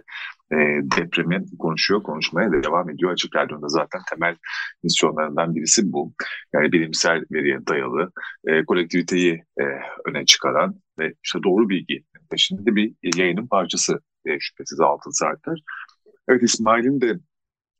e, 0.52 0.56
depremi 0.96 1.44
konuşuyor, 1.58 2.02
konuşmaya 2.02 2.52
da 2.52 2.62
devam 2.62 2.90
ediyor. 2.90 3.12
Açık 3.12 3.36
Radyo'nda 3.36 3.68
zaten 3.68 4.00
temel 4.10 4.36
misyonlarından 4.82 5.54
birisi 5.54 5.92
bu. 5.92 6.12
Yani 6.52 6.72
bilimsel 6.72 7.24
veriye 7.32 7.66
dayalı, 7.66 8.12
e, 8.46 8.64
kolektiviteyi 8.64 9.44
e, 9.60 9.64
öne 10.04 10.24
çıkaran 10.24 10.74
ve 10.98 11.14
işte 11.24 11.38
doğru 11.42 11.68
bilgi 11.68 12.04
peşinde 12.30 12.74
bir 12.76 12.94
yayının 13.16 13.46
parçası 13.46 14.00
e, 14.26 14.40
şüphesiz 14.40 14.80
altın 14.80 15.10
saatler. 15.10 15.62
Evet 16.28 16.42
İsmail'in 16.42 17.00
de 17.00 17.18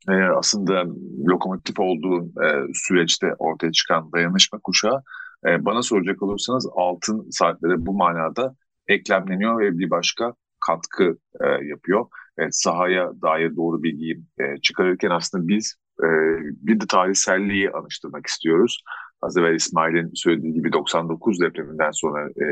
e, 0.09 0.13
aslında 0.13 0.85
lokomotif 1.29 1.81
olduğu 1.81 2.25
e, 2.45 2.67
süreçte 2.75 3.35
ortaya 3.39 3.73
çıkan 3.73 4.13
dayanışma 4.13 4.59
kuşağı 4.59 5.03
e, 5.47 5.65
bana 5.65 5.83
soracak 5.83 6.23
olursanız 6.23 6.69
altın 6.75 7.31
saatlere 7.31 7.87
bu 7.87 7.95
manada 7.95 8.55
eklemleniyor 8.89 9.61
ve 9.61 9.79
bir 9.79 9.91
başka 9.91 10.35
katkı 10.67 11.19
e, 11.41 11.47
yapıyor. 11.65 12.07
Evet, 12.39 12.57
sahaya 12.57 13.13
dair 13.23 13.57
doğru 13.57 13.83
bilgiyi 13.83 14.23
e, 14.39 14.61
çıkarırken 14.63 15.11
aslında 15.11 15.49
biz 15.49 15.77
e, 16.01 16.09
bir 16.41 16.81
de 16.81 16.87
tarihselliği 16.87 17.71
anıştırmak 17.71 18.27
istiyoruz. 18.27 18.83
Az 19.23 19.37
evvel 19.37 19.55
İsmail'in 19.55 20.11
söylediği 20.15 20.55
gibi 20.55 20.73
99 20.73 21.41
depreminden 21.41 21.91
sonra 21.91 22.29
e, 22.29 22.47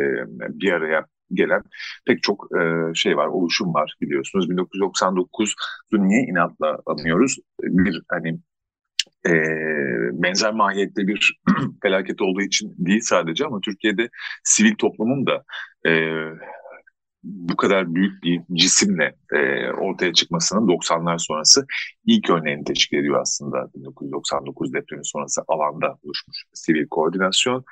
bir 0.61 0.73
araya 0.73 1.07
gelen 1.32 1.62
pek 2.06 2.23
çok 2.23 2.49
e, 2.61 2.94
şey 2.94 3.16
var, 3.16 3.26
oluşum 3.26 3.75
var 3.75 3.97
biliyorsunuz. 4.00 4.50
1999'u 4.50 6.08
niye 6.08 6.23
inatla 6.23 6.78
anıyoruz? 6.87 7.37
Bir 7.62 8.02
hani 8.08 8.38
e, 9.26 9.32
benzer 10.12 10.52
mahiyette 10.52 11.06
bir 11.06 11.40
felaket 11.82 12.20
olduğu 12.20 12.42
için 12.42 12.75
değil 12.78 13.00
sadece 13.02 13.47
ama 13.47 13.61
Türkiye'de 13.61 14.08
sivil 14.44 14.75
toplumun 14.75 15.26
da 15.26 15.44
e, 15.87 15.92
bu 17.22 17.56
kadar 17.56 17.94
büyük 17.94 18.22
bir 18.22 18.40
cisimle 18.52 19.14
e, 19.32 19.70
ortaya 19.70 20.12
çıkmasının 20.12 20.68
90'lar 20.68 21.18
sonrası 21.18 21.66
ilk 22.06 22.30
örneğini 22.30 22.64
teşkil 22.64 22.98
ediyor 22.98 23.20
aslında 23.20 23.70
1999 23.75 24.72
depremi 24.72 25.06
sonrası 25.06 25.42
alanda 25.48 25.98
oluşmuş 26.02 26.44
sivil 26.52 26.88
koordinasyon. 26.88 27.64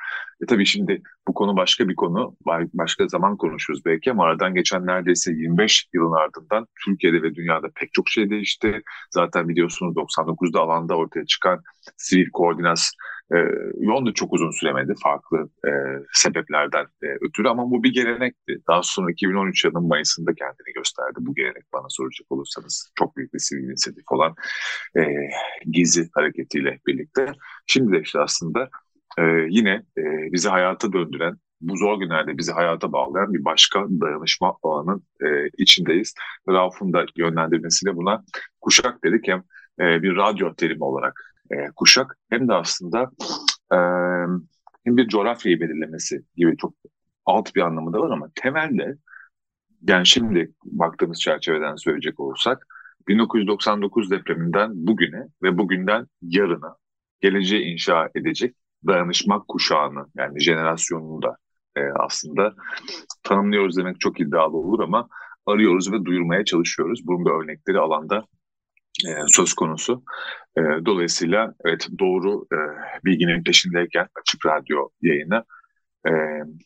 E 0.42 0.46
tabii 0.46 0.66
şimdi 0.66 1.02
bu 1.28 1.34
konu 1.34 1.56
başka 1.56 1.88
bir 1.88 1.94
konu, 1.94 2.36
başka 2.74 3.08
zaman 3.08 3.36
konuşuruz 3.36 3.84
belki 3.84 4.10
ama 4.10 4.24
aradan 4.24 4.54
geçen 4.54 4.86
neredeyse 4.86 5.32
25 5.32 5.88
yılın 5.94 6.12
ardından 6.12 6.66
Türkiye'de 6.84 7.22
ve 7.22 7.34
dünyada 7.34 7.66
pek 7.74 7.92
çok 7.92 8.08
şey 8.08 8.30
değişti. 8.30 8.82
Zaten 9.10 9.48
biliyorsunuz 9.48 9.96
99'da 9.96 10.60
alanda 10.60 10.96
ortaya 10.96 11.26
çıkan 11.26 11.62
sivil 11.96 12.30
koordinasyon 12.30 13.15
e, 13.34 13.36
yol 13.80 14.06
da 14.06 14.12
çok 14.12 14.32
uzun 14.32 14.50
süremedi 14.50 14.94
farklı 15.02 15.48
e, 15.66 15.70
sebeplerden 16.12 16.86
e, 17.02 17.06
ötürü 17.20 17.48
ama 17.48 17.70
bu 17.70 17.82
bir 17.82 17.92
gelenekti. 17.92 18.58
Daha 18.68 18.82
sonra 18.82 19.10
2013 19.10 19.64
yılının 19.64 19.88
Mayıs'ında 19.88 20.34
kendini 20.34 20.72
gösterdi 20.74 21.16
bu 21.18 21.34
gelenek 21.34 21.64
bana 21.72 21.86
soracak 21.88 22.26
olursanız. 22.32 22.92
Çok 22.98 23.16
büyük 23.16 23.34
bir 23.34 23.38
sivil 23.38 23.64
inisiyatif 23.64 24.04
olan 24.10 24.34
e, 24.96 25.02
Gezi 25.70 26.08
hareketiyle 26.14 26.78
birlikte. 26.86 27.26
Şimdi 27.66 27.92
de 27.92 28.00
işte 28.00 28.20
aslında 28.20 28.68
e, 29.18 29.22
yine 29.48 29.82
e, 29.98 30.02
bizi 30.32 30.48
hayata 30.48 30.92
döndüren 30.92 31.36
bu 31.60 31.76
zor 31.76 32.00
günlerde 32.00 32.38
bizi 32.38 32.52
hayata 32.52 32.92
bağlayan 32.92 33.34
bir 33.34 33.44
başka 33.44 33.86
dayanışma 33.88 34.56
alanının 34.62 35.04
e, 35.20 35.48
içindeyiz. 35.58 36.14
Rauf'un 36.48 36.92
da 36.92 37.06
yönlendirmesiyle 37.16 37.96
buna 37.96 38.24
kuşak 38.60 39.04
dedik 39.04 39.28
hem 39.28 39.42
e, 39.80 40.02
bir 40.02 40.16
radyo 40.16 40.54
terimi 40.54 40.84
olarak 40.84 41.35
e, 41.50 41.70
kuşak 41.76 42.18
hem 42.30 42.48
de 42.48 42.54
aslında 42.54 43.10
e, 43.72 43.76
hem 44.84 44.96
bir 44.96 45.08
coğrafyayı 45.08 45.60
belirlemesi 45.60 46.22
gibi 46.36 46.56
çok 46.56 46.74
alt 47.26 47.54
bir 47.54 47.60
anlamı 47.60 47.92
da 47.92 48.00
var 48.00 48.10
ama 48.10 48.30
temelde 48.34 48.96
yani 49.88 50.06
şimdi 50.06 50.52
baktığımız 50.64 51.20
çerçeveden 51.20 51.76
söyleyecek 51.76 52.20
olursak 52.20 52.66
1999 53.08 54.10
depreminden 54.10 54.70
bugüne 54.74 55.28
ve 55.42 55.58
bugünden 55.58 56.06
yarına 56.22 56.76
geleceği 57.20 57.64
inşa 57.72 58.10
edecek 58.14 58.56
dayanışma 58.86 59.44
kuşağını 59.48 60.06
yani 60.16 60.40
jenerasyonunu 60.40 61.22
da 61.22 61.36
e, 61.76 61.80
aslında 61.98 62.54
tanımlıyoruz 63.22 63.76
demek 63.76 64.00
çok 64.00 64.20
iddialı 64.20 64.56
olur 64.56 64.80
ama 64.80 65.08
arıyoruz 65.46 65.92
ve 65.92 66.04
duyurmaya 66.04 66.44
çalışıyoruz. 66.44 67.00
Bunun 67.06 67.26
da 67.26 67.30
örnekleri 67.30 67.78
alanda 67.78 68.24
e, 69.04 69.10
söz 69.26 69.54
konusu. 69.54 70.02
E, 70.58 70.60
dolayısıyla 70.86 71.54
evet 71.64 71.88
doğru 71.98 72.46
e, 72.52 72.58
bilginin 73.04 73.44
peşindeyken 73.44 74.06
Açık 74.20 74.46
Radyo 74.46 74.88
yayını 75.02 75.44
e, 76.06 76.10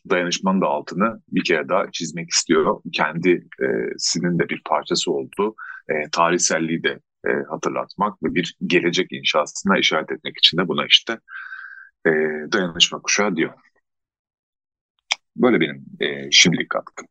dayanışmanın 0.09 0.61
da 0.61 0.67
altını 0.67 1.21
bir 1.31 1.43
kere 1.43 1.69
daha 1.69 1.91
çizmek 1.91 2.29
istiyor. 2.29 2.81
Kendisinin 2.93 4.39
de 4.39 4.49
bir 4.49 4.61
parçası 4.65 5.11
olduğu 5.11 5.55
e, 5.89 5.93
tarihselliği 6.11 6.83
de 6.83 6.99
e, 7.27 7.29
hatırlatmak 7.49 8.23
ve 8.23 8.35
bir 8.35 8.55
gelecek 8.67 9.11
inşasına 9.11 9.77
işaret 9.77 10.11
etmek 10.11 10.37
için 10.37 10.57
de 10.57 10.67
buna 10.67 10.85
işte 10.85 11.19
e, 12.05 12.11
dayanışma 12.51 13.01
kuşağı 13.01 13.35
diyor. 13.35 13.53
Böyle 15.35 15.59
benim 15.59 15.85
e, 15.99 16.31
şimdilik 16.31 16.69
katkım. 16.69 17.07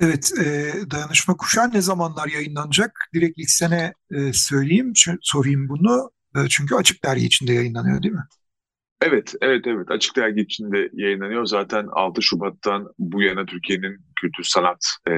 Evet, 0.00 0.32
e, 0.38 0.72
Dayanışma 0.90 1.36
Kuşağı 1.36 1.72
ne 1.72 1.80
zamanlar 1.80 2.28
yayınlanacak? 2.28 3.08
Direkt 3.14 3.38
ilk 3.38 3.50
sene 3.50 3.92
e, 4.10 4.32
söyleyeyim, 4.32 4.92
sorayım 5.22 5.68
bunu. 5.68 6.10
çünkü 6.48 6.74
Açık 6.74 7.04
Dergi 7.04 7.26
içinde 7.26 7.52
yayınlanıyor 7.52 8.02
değil 8.02 8.14
mi? 8.14 8.26
Evet, 9.02 9.34
evet, 9.42 9.66
evet. 9.66 9.90
Açık 9.90 10.16
Dergi 10.16 10.40
içinde 10.40 10.90
yayınlanıyor. 10.92 11.46
Zaten 11.46 11.86
6 11.92 12.22
Şubat'tan 12.22 12.92
bu 12.98 13.22
yana 13.22 13.46
Türkiye'nin 13.46 13.96
kültür 14.20 14.44
sanat 14.44 14.86
e, 15.08 15.12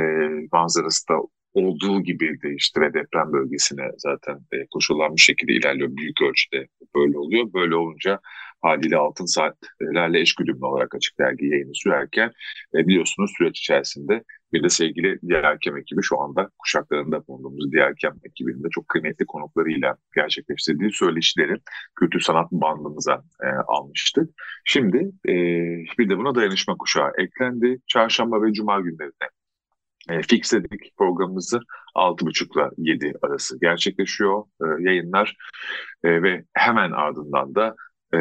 manzarası 0.52 1.08
da 1.08 1.14
olduğu 1.54 2.02
gibi 2.02 2.42
değişti 2.42 2.80
ve 2.80 2.94
deprem 2.94 3.32
bölgesine 3.32 3.90
zaten 3.98 4.34
e, 4.52 4.66
koşullanmış 4.70 5.24
şekilde 5.24 5.52
ilerliyor. 5.52 5.96
Büyük 5.96 6.22
ölçüde 6.22 6.68
böyle 6.94 7.18
oluyor. 7.18 7.52
Böyle 7.52 7.76
olunca 7.76 8.20
haliyle 8.62 8.96
altın 8.96 9.24
saatlerle 9.24 10.20
eşgüdümlü 10.20 10.64
olarak 10.64 10.94
açık 10.94 11.18
dergi 11.18 11.46
yayını 11.46 11.74
sürerken 11.74 12.32
e, 12.74 12.86
biliyorsunuz 12.86 13.30
süreç 13.38 13.58
içerisinde 13.58 14.22
bir 14.52 14.62
de 14.62 14.68
sevgili 14.68 15.18
diğer 15.28 15.44
hakem 15.44 15.76
ekibi 15.76 16.02
şu 16.02 16.20
anda 16.20 16.50
kuşaklarında 16.58 17.26
bulunduğumuz 17.26 17.72
diğer 17.72 17.86
hakem 17.86 18.14
ekibinde 18.24 18.68
çok 18.70 18.88
kıymetli 18.88 19.26
konuklarıyla 19.26 19.96
gerçekleştirdiği 20.14 20.92
söyleşileri 20.92 21.56
kültür 22.00 22.20
sanat 22.20 22.52
bandımıza 22.52 23.22
e, 23.42 23.46
almıştık. 23.46 24.30
Şimdi 24.64 24.98
e, 25.28 25.32
bir 25.98 26.08
de 26.08 26.18
buna 26.18 26.34
dayanışma 26.34 26.76
kuşağı 26.76 27.12
eklendi. 27.18 27.78
Çarşamba 27.86 28.42
ve 28.42 28.52
Cuma 28.52 28.80
günlerinde 28.80 29.30
e, 30.10 30.22
fixledik 30.22 30.96
programımızı 30.96 31.60
6.30 31.94 32.78
ile 32.78 32.92
7 32.92 33.12
arası 33.22 33.60
gerçekleşiyor 33.60 34.44
e, 34.60 34.82
yayınlar 34.82 35.36
e, 36.04 36.22
ve 36.22 36.44
hemen 36.54 36.90
ardından 36.90 37.54
da 37.54 37.74
e, 38.14 38.18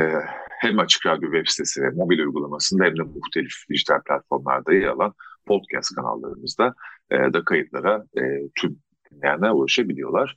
hem 0.59 0.79
Açık 0.79 1.05
Radyo 1.05 1.31
web 1.31 1.47
sitesi 1.47 1.81
ve 1.81 1.89
mobil 1.89 2.19
uygulamasında 2.19 2.83
hem 2.83 2.97
de 2.97 3.01
muhtelif 3.01 3.53
dijital 3.69 4.01
platformlarda 4.01 4.73
yer 4.73 4.87
alan 4.87 5.13
podcast 5.45 5.95
kanallarımızda 5.95 6.73
e, 7.11 7.15
da 7.33 7.43
kayıtlara 7.45 8.05
e, 8.17 8.21
tüm 8.61 8.79
dinleyenler 9.11 9.49
ulaşabiliyorlar. 9.49 10.35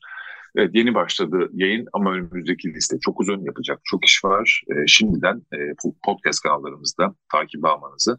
Evet, 0.57 0.71
yeni 0.75 0.95
başladı 0.95 1.51
yayın 1.53 1.89
ama 1.93 2.13
önümüzdeki 2.13 2.75
liste 2.75 2.97
çok 3.01 3.21
uzun 3.21 3.45
yapacak 3.45 3.81
çok 3.85 4.05
iş 4.05 4.25
var. 4.25 4.63
E, 4.69 4.87
şimdiden 4.87 5.43
e, 5.53 5.59
podcast 6.05 6.43
kanallarımızda 6.43 7.15
takip 7.33 7.65
almanızı 7.65 8.19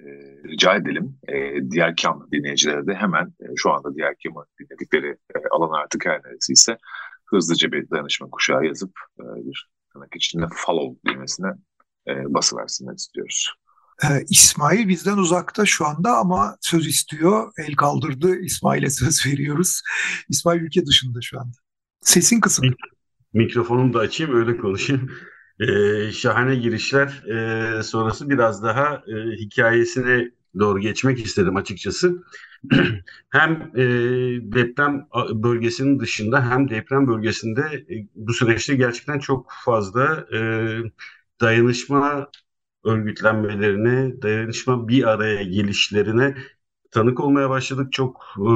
e, 0.00 0.04
rica 0.48 0.76
edelim. 0.76 1.18
E, 1.28 1.70
diğer 1.70 1.96
kam 1.96 2.28
dinleyicilere 2.32 2.86
de 2.86 2.94
hemen 2.94 3.26
e, 3.40 3.46
şu 3.56 3.70
anda 3.70 3.94
diğer 3.94 4.14
kamı 4.24 4.44
dinledikleri 4.60 5.08
e, 5.08 5.38
alan 5.50 5.80
artık 5.82 6.06
her 6.06 6.20
neresiyse 6.24 6.78
hızlıca 7.26 7.72
bir 7.72 7.90
danışma 7.90 8.30
kuşağı 8.30 8.64
yazıp 8.64 8.90
e, 9.20 9.24
bir 9.46 9.68
tırnak 9.96 10.16
içinde 10.16 10.46
follow 10.54 11.10
düğmesine 11.10 11.48
e, 12.08 12.34
basıversinler 12.34 12.94
istiyoruz. 12.94 13.52
Ee, 14.04 14.24
İsmail 14.30 14.88
bizden 14.88 15.16
uzakta 15.16 15.66
şu 15.66 15.86
anda 15.86 16.16
ama 16.16 16.56
söz 16.60 16.86
istiyor. 16.86 17.52
El 17.58 17.74
kaldırdı. 17.74 18.36
İsmail'e 18.36 18.90
söz 18.90 19.26
veriyoruz. 19.26 19.82
İsmail 20.28 20.60
ülke 20.60 20.86
dışında 20.86 21.18
şu 21.22 21.40
anda. 21.40 21.56
Sesin 22.00 22.40
kısık. 22.40 22.64
Mikrofonumu 23.32 23.94
da 23.94 23.98
açayım 23.98 24.36
öyle 24.36 24.56
konuşayım. 24.56 25.10
Ee, 25.60 26.12
şahane 26.12 26.56
girişler 26.56 27.24
ee, 27.26 27.82
sonrası 27.82 28.30
biraz 28.30 28.62
daha 28.62 28.94
e, 28.94 29.36
hikayesine 29.36 30.30
doğru 30.58 30.78
geçmek 30.78 31.26
istedim 31.26 31.56
açıkçası. 31.56 32.22
hem 33.30 33.52
e, 33.76 33.82
deprem 34.52 35.08
bölgesinin 35.34 36.00
dışında 36.00 36.50
hem 36.50 36.70
deprem 36.70 37.06
bölgesinde 37.08 37.60
e, 37.90 38.08
bu 38.14 38.32
süreçte 38.32 38.74
gerçekten 38.76 39.18
çok 39.18 39.52
fazla 39.64 40.26
e, 40.34 40.38
dayanışma 41.40 42.30
örgütlenmelerine, 42.84 44.22
dayanışma 44.22 44.88
bir 44.88 45.04
araya 45.10 45.42
gelişlerine 45.42 46.34
tanık 46.90 47.20
olmaya 47.20 47.50
başladık. 47.50 47.92
Çok 47.92 48.24
e, 48.38 48.50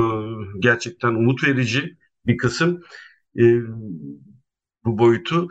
gerçekten 0.60 1.08
umut 1.08 1.44
verici 1.48 1.96
bir 2.26 2.36
kısım 2.36 2.82
e, 3.38 3.42
bu 4.84 4.98
boyutu. 4.98 5.48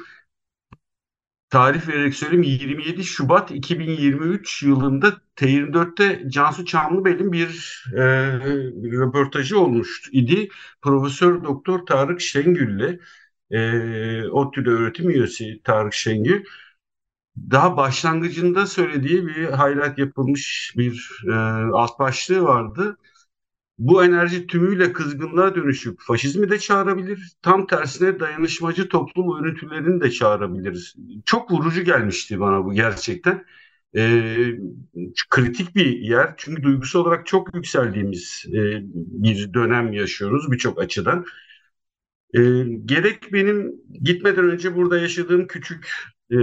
Tarih 1.49 1.87
vererek 1.87 2.15
söyleyeyim 2.15 2.43
27 2.43 3.03
Şubat 3.03 3.51
2023 3.51 4.63
yılında 4.63 5.13
T24'te 5.35 6.29
Cansu 6.29 6.65
Çamlıbel'in 6.65 7.31
bir 7.31 7.83
e, 7.95 8.03
röportajı 8.99 9.59
olmuş 9.59 10.09
idi. 10.11 10.49
Profesör 10.81 11.43
Doktor 11.43 11.85
Tarık 11.85 12.21
Şengül'le 12.21 12.99
e, 13.51 14.29
ODTÜ'de 14.29 14.69
öğretim 14.69 15.09
üyesi 15.09 15.61
Tarık 15.63 15.93
Şengül 15.93 16.43
daha 17.51 17.77
başlangıcında 17.77 18.65
söylediği 18.65 19.27
bir 19.27 19.47
highlight 19.47 19.97
yapılmış 19.97 20.73
bir 20.77 21.21
e, 21.29 21.33
alt 21.73 21.99
başlığı 21.99 22.43
vardı. 22.43 22.97
Bu 23.79 24.03
enerji 24.05 24.47
tümüyle 24.47 24.93
kızgınlığa 24.93 25.55
dönüşüp 25.55 25.99
faşizmi 26.07 26.49
de 26.49 26.59
çağırabilir. 26.59 27.31
Tam 27.41 27.67
tersine 27.67 28.19
dayanışmacı 28.19 28.89
toplum 28.89 29.43
örüntülerini 29.43 30.01
de 30.01 30.11
çağırabiliriz. 30.11 30.95
Çok 31.25 31.51
vurucu 31.51 31.81
gelmişti 31.81 32.39
bana 32.39 32.65
bu 32.65 32.73
gerçekten. 32.73 33.45
E, 33.95 34.33
kritik 35.29 35.75
bir 35.75 35.99
yer. 35.99 36.33
Çünkü 36.37 36.63
duygusal 36.63 36.99
olarak 36.99 37.27
çok 37.27 37.55
yükseldiğimiz 37.55 38.45
e, 38.47 38.59
bir 38.93 39.53
dönem 39.53 39.93
yaşıyoruz 39.93 40.51
birçok 40.51 40.79
açıdan. 40.79 41.25
E, 42.33 42.39
gerek 42.85 43.33
benim 43.33 43.75
gitmeden 44.03 44.45
önce 44.45 44.75
burada 44.75 44.99
yaşadığım 44.99 45.47
küçük 45.47 45.93
e, 46.31 46.37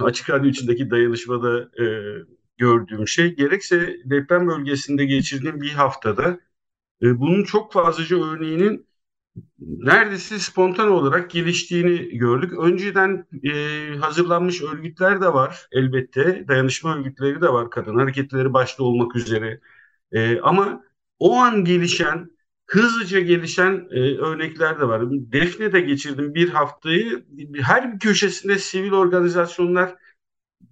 açık 0.00 0.30
radyo 0.30 0.50
içindeki 0.50 0.90
dayanışmada 0.90 1.70
e, 1.82 1.86
gördüğüm 2.58 3.08
şey 3.08 3.36
gerekse 3.36 3.96
deprem 4.04 4.48
bölgesinde 4.48 5.04
geçirdiğim 5.04 5.60
bir 5.60 5.70
haftada 5.70 6.40
e, 7.02 7.20
bunun 7.20 7.44
çok 7.44 7.72
fazlaca 7.72 8.24
örneğinin 8.24 8.86
neredeyse 9.60 10.38
spontan 10.38 10.90
olarak 10.90 11.30
geliştiğini 11.30 12.18
gördük. 12.18 12.52
Önceden 12.58 13.26
e, 13.44 13.52
hazırlanmış 14.00 14.62
örgütler 14.62 15.20
de 15.20 15.32
var 15.34 15.68
elbette. 15.72 16.48
Dayanışma 16.48 16.96
örgütleri 16.96 17.40
de 17.40 17.48
var. 17.48 17.70
Kadın 17.70 17.98
hareketleri 17.98 18.52
başta 18.52 18.84
olmak 18.84 19.16
üzere. 19.16 19.60
E, 20.12 20.40
ama 20.40 20.84
o 21.18 21.36
an 21.36 21.64
gelişen 21.64 22.30
hızlıca 22.66 23.20
gelişen 23.20 23.88
e, 23.90 24.00
örnekler 24.18 24.80
de 24.80 24.88
var. 24.88 25.02
Defne'de 25.10 25.80
geçirdim 25.80 26.34
bir 26.34 26.48
haftayı. 26.48 27.26
Her 27.62 27.94
bir 27.94 27.98
köşesinde 27.98 28.58
sivil 28.58 28.92
organizasyonlar 28.92 29.94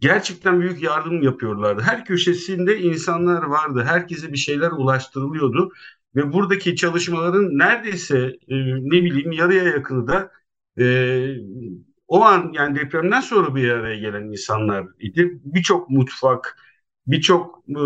gerçekten 0.00 0.60
büyük 0.60 0.82
yardım 0.82 1.22
yapıyorlardı. 1.22 1.82
Her 1.82 2.04
köşesinde 2.04 2.78
insanlar 2.80 3.42
vardı. 3.42 3.84
Herkese 3.86 4.32
bir 4.32 4.38
şeyler 4.38 4.70
ulaştırılıyordu. 4.70 5.72
Ve 6.16 6.32
buradaki 6.32 6.76
çalışmaların 6.76 7.58
neredeyse 7.58 8.18
e, 8.48 8.54
ne 8.76 9.04
bileyim 9.04 9.32
yarıya 9.32 9.64
yakını 9.64 10.08
da 10.08 10.30
e, 10.78 11.36
o 12.08 12.24
an 12.24 12.52
yani 12.54 12.76
depremden 12.78 13.20
sonra 13.20 13.54
bir 13.54 13.70
araya 13.70 13.98
gelen 13.98 14.22
insanlar 14.22 14.86
idi. 14.98 15.40
Birçok 15.44 15.90
mutfak, 15.90 16.56
birçok 17.06 17.64
e, 17.68 17.82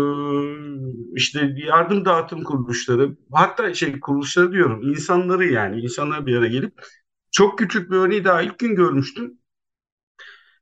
işte 1.15 1.53
yardım 1.55 2.05
dağıtım 2.05 2.43
kuruluşları 2.43 3.17
hatta 3.31 3.73
şey 3.73 3.99
kuruluşları 3.99 4.51
diyorum 4.51 4.81
insanları 4.83 5.45
yani 5.45 5.81
insanlar 5.81 6.25
bir 6.25 6.37
araya 6.37 6.49
gelip 6.49 6.73
çok 7.31 7.57
küçük 7.59 7.91
bir 7.91 7.95
örneği 7.95 8.25
daha 8.25 8.41
ilk 8.41 8.59
gün 8.59 8.75
görmüştüm. 8.75 9.39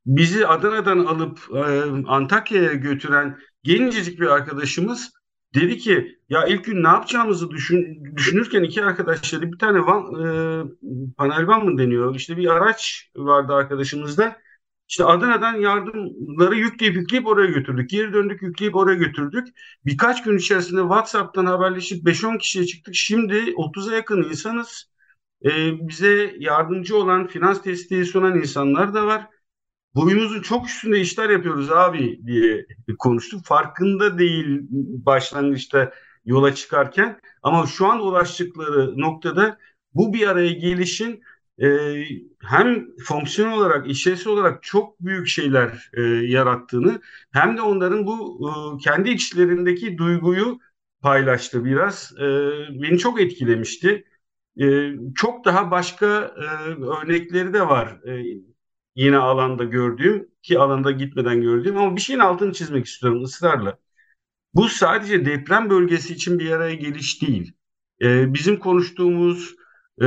Bizi 0.06 0.47
Adana'dan 0.47 0.99
alıp 0.99 1.39
e, 1.56 1.60
Antakya'ya 2.08 2.73
götüren 2.73 3.39
gencecik 3.63 4.19
bir 4.19 4.28
arkadaşımız 4.28 5.12
dedi 5.53 5.77
ki 5.77 6.19
ya 6.29 6.45
ilk 6.45 6.65
gün 6.65 6.83
ne 6.83 6.87
yapacağımızı 6.87 7.51
düşün, 7.51 8.05
düşünürken 8.15 8.63
iki 8.63 8.83
arkadaş 8.83 9.33
dedi 9.33 9.51
bir 9.51 9.57
tane 9.59 9.79
van, 9.79 10.03
e, 10.25 10.63
panel 11.17 11.47
van 11.47 11.65
mı 11.65 11.77
deniyor 11.77 12.15
işte 12.15 12.37
bir 12.37 12.47
araç 12.47 13.09
vardı 13.15 13.53
arkadaşımızda 13.53 14.37
işte 14.89 15.05
Adana'dan 15.05 15.55
yardımları 15.55 16.55
yükleyip 16.55 16.95
yükleyip 16.95 17.27
oraya 17.27 17.51
götürdük. 17.51 17.89
Geri 17.89 18.13
döndük 18.13 18.41
yükleyip 18.41 18.75
oraya 18.75 18.95
götürdük. 18.95 19.47
Birkaç 19.85 20.23
gün 20.23 20.37
içerisinde 20.37 20.81
WhatsApp'tan 20.81 21.45
haberleşip 21.45 22.05
5-10 22.05 22.37
kişiye 22.37 22.65
çıktık. 22.65 22.95
Şimdi 22.95 23.53
30'a 23.55 23.95
yakın 23.95 24.23
insanız. 24.23 24.93
Ee, 25.45 25.87
bize 25.87 26.35
yardımcı 26.39 26.97
olan, 26.97 27.27
finans 27.27 27.65
desteği 27.65 28.05
sunan 28.05 28.39
insanlar 28.39 28.93
da 28.93 29.05
var. 29.07 29.27
Boyumuzun 29.95 30.41
çok 30.41 30.67
üstünde 30.67 30.99
işler 31.01 31.29
yapıyoruz 31.29 31.71
abi 31.71 32.25
diye 32.25 32.65
konuştuk. 32.99 33.45
Farkında 33.45 34.17
değil 34.17 34.60
başlangıçta 35.06 35.93
yola 36.25 36.56
çıkarken 36.56 37.19
ama 37.43 37.65
şu 37.67 37.88
an 37.88 37.99
ulaştıkları 37.99 38.99
noktada 39.01 39.58
bu 39.93 40.13
bir 40.13 40.27
araya 40.27 40.51
gelişin 40.53 41.21
e, 41.62 41.67
hem 42.41 42.86
fonksiyon 43.06 43.51
olarak, 43.51 43.89
işlevsel 43.89 44.34
olarak 44.34 44.63
çok 44.63 44.99
büyük 44.99 45.27
şeyler 45.27 45.89
e, 45.93 46.01
yarattığını 46.03 47.01
hem 47.34 47.58
de 47.58 47.62
onların 47.62 48.06
bu 48.06 48.39
e, 48.79 48.84
kendi 48.84 49.10
içlerindeki 49.10 49.97
duyguyu 49.97 50.60
paylaştı 51.01 51.65
biraz. 51.65 52.13
E, 52.19 52.23
beni 52.82 52.97
çok 52.99 53.21
etkilemişti. 53.21 54.06
E, 54.62 54.91
çok 55.15 55.45
daha 55.45 55.71
başka 55.71 56.06
e, 56.38 56.43
örnekleri 56.84 57.53
de 57.53 57.67
var. 57.67 57.99
E, 58.08 58.23
yine 58.95 59.17
alanda 59.17 59.63
gördüğüm 59.63 60.27
ki 60.41 60.60
alanda 60.60 60.91
gitmeden 60.91 61.41
gördüğüm 61.41 61.77
ama 61.77 61.95
bir 61.95 62.01
şeyin 62.01 62.19
altını 62.19 62.53
çizmek 62.53 62.86
istiyorum 62.86 63.23
ısrarla. 63.23 63.77
Bu 64.53 64.69
sadece 64.69 65.25
deprem 65.25 65.69
bölgesi 65.69 66.13
için 66.13 66.39
bir 66.39 66.51
araya 66.51 66.75
geliş 66.75 67.21
değil. 67.21 67.53
E, 68.01 68.34
bizim 68.34 68.60
konuştuğumuz 68.60 69.56
e, 70.01 70.06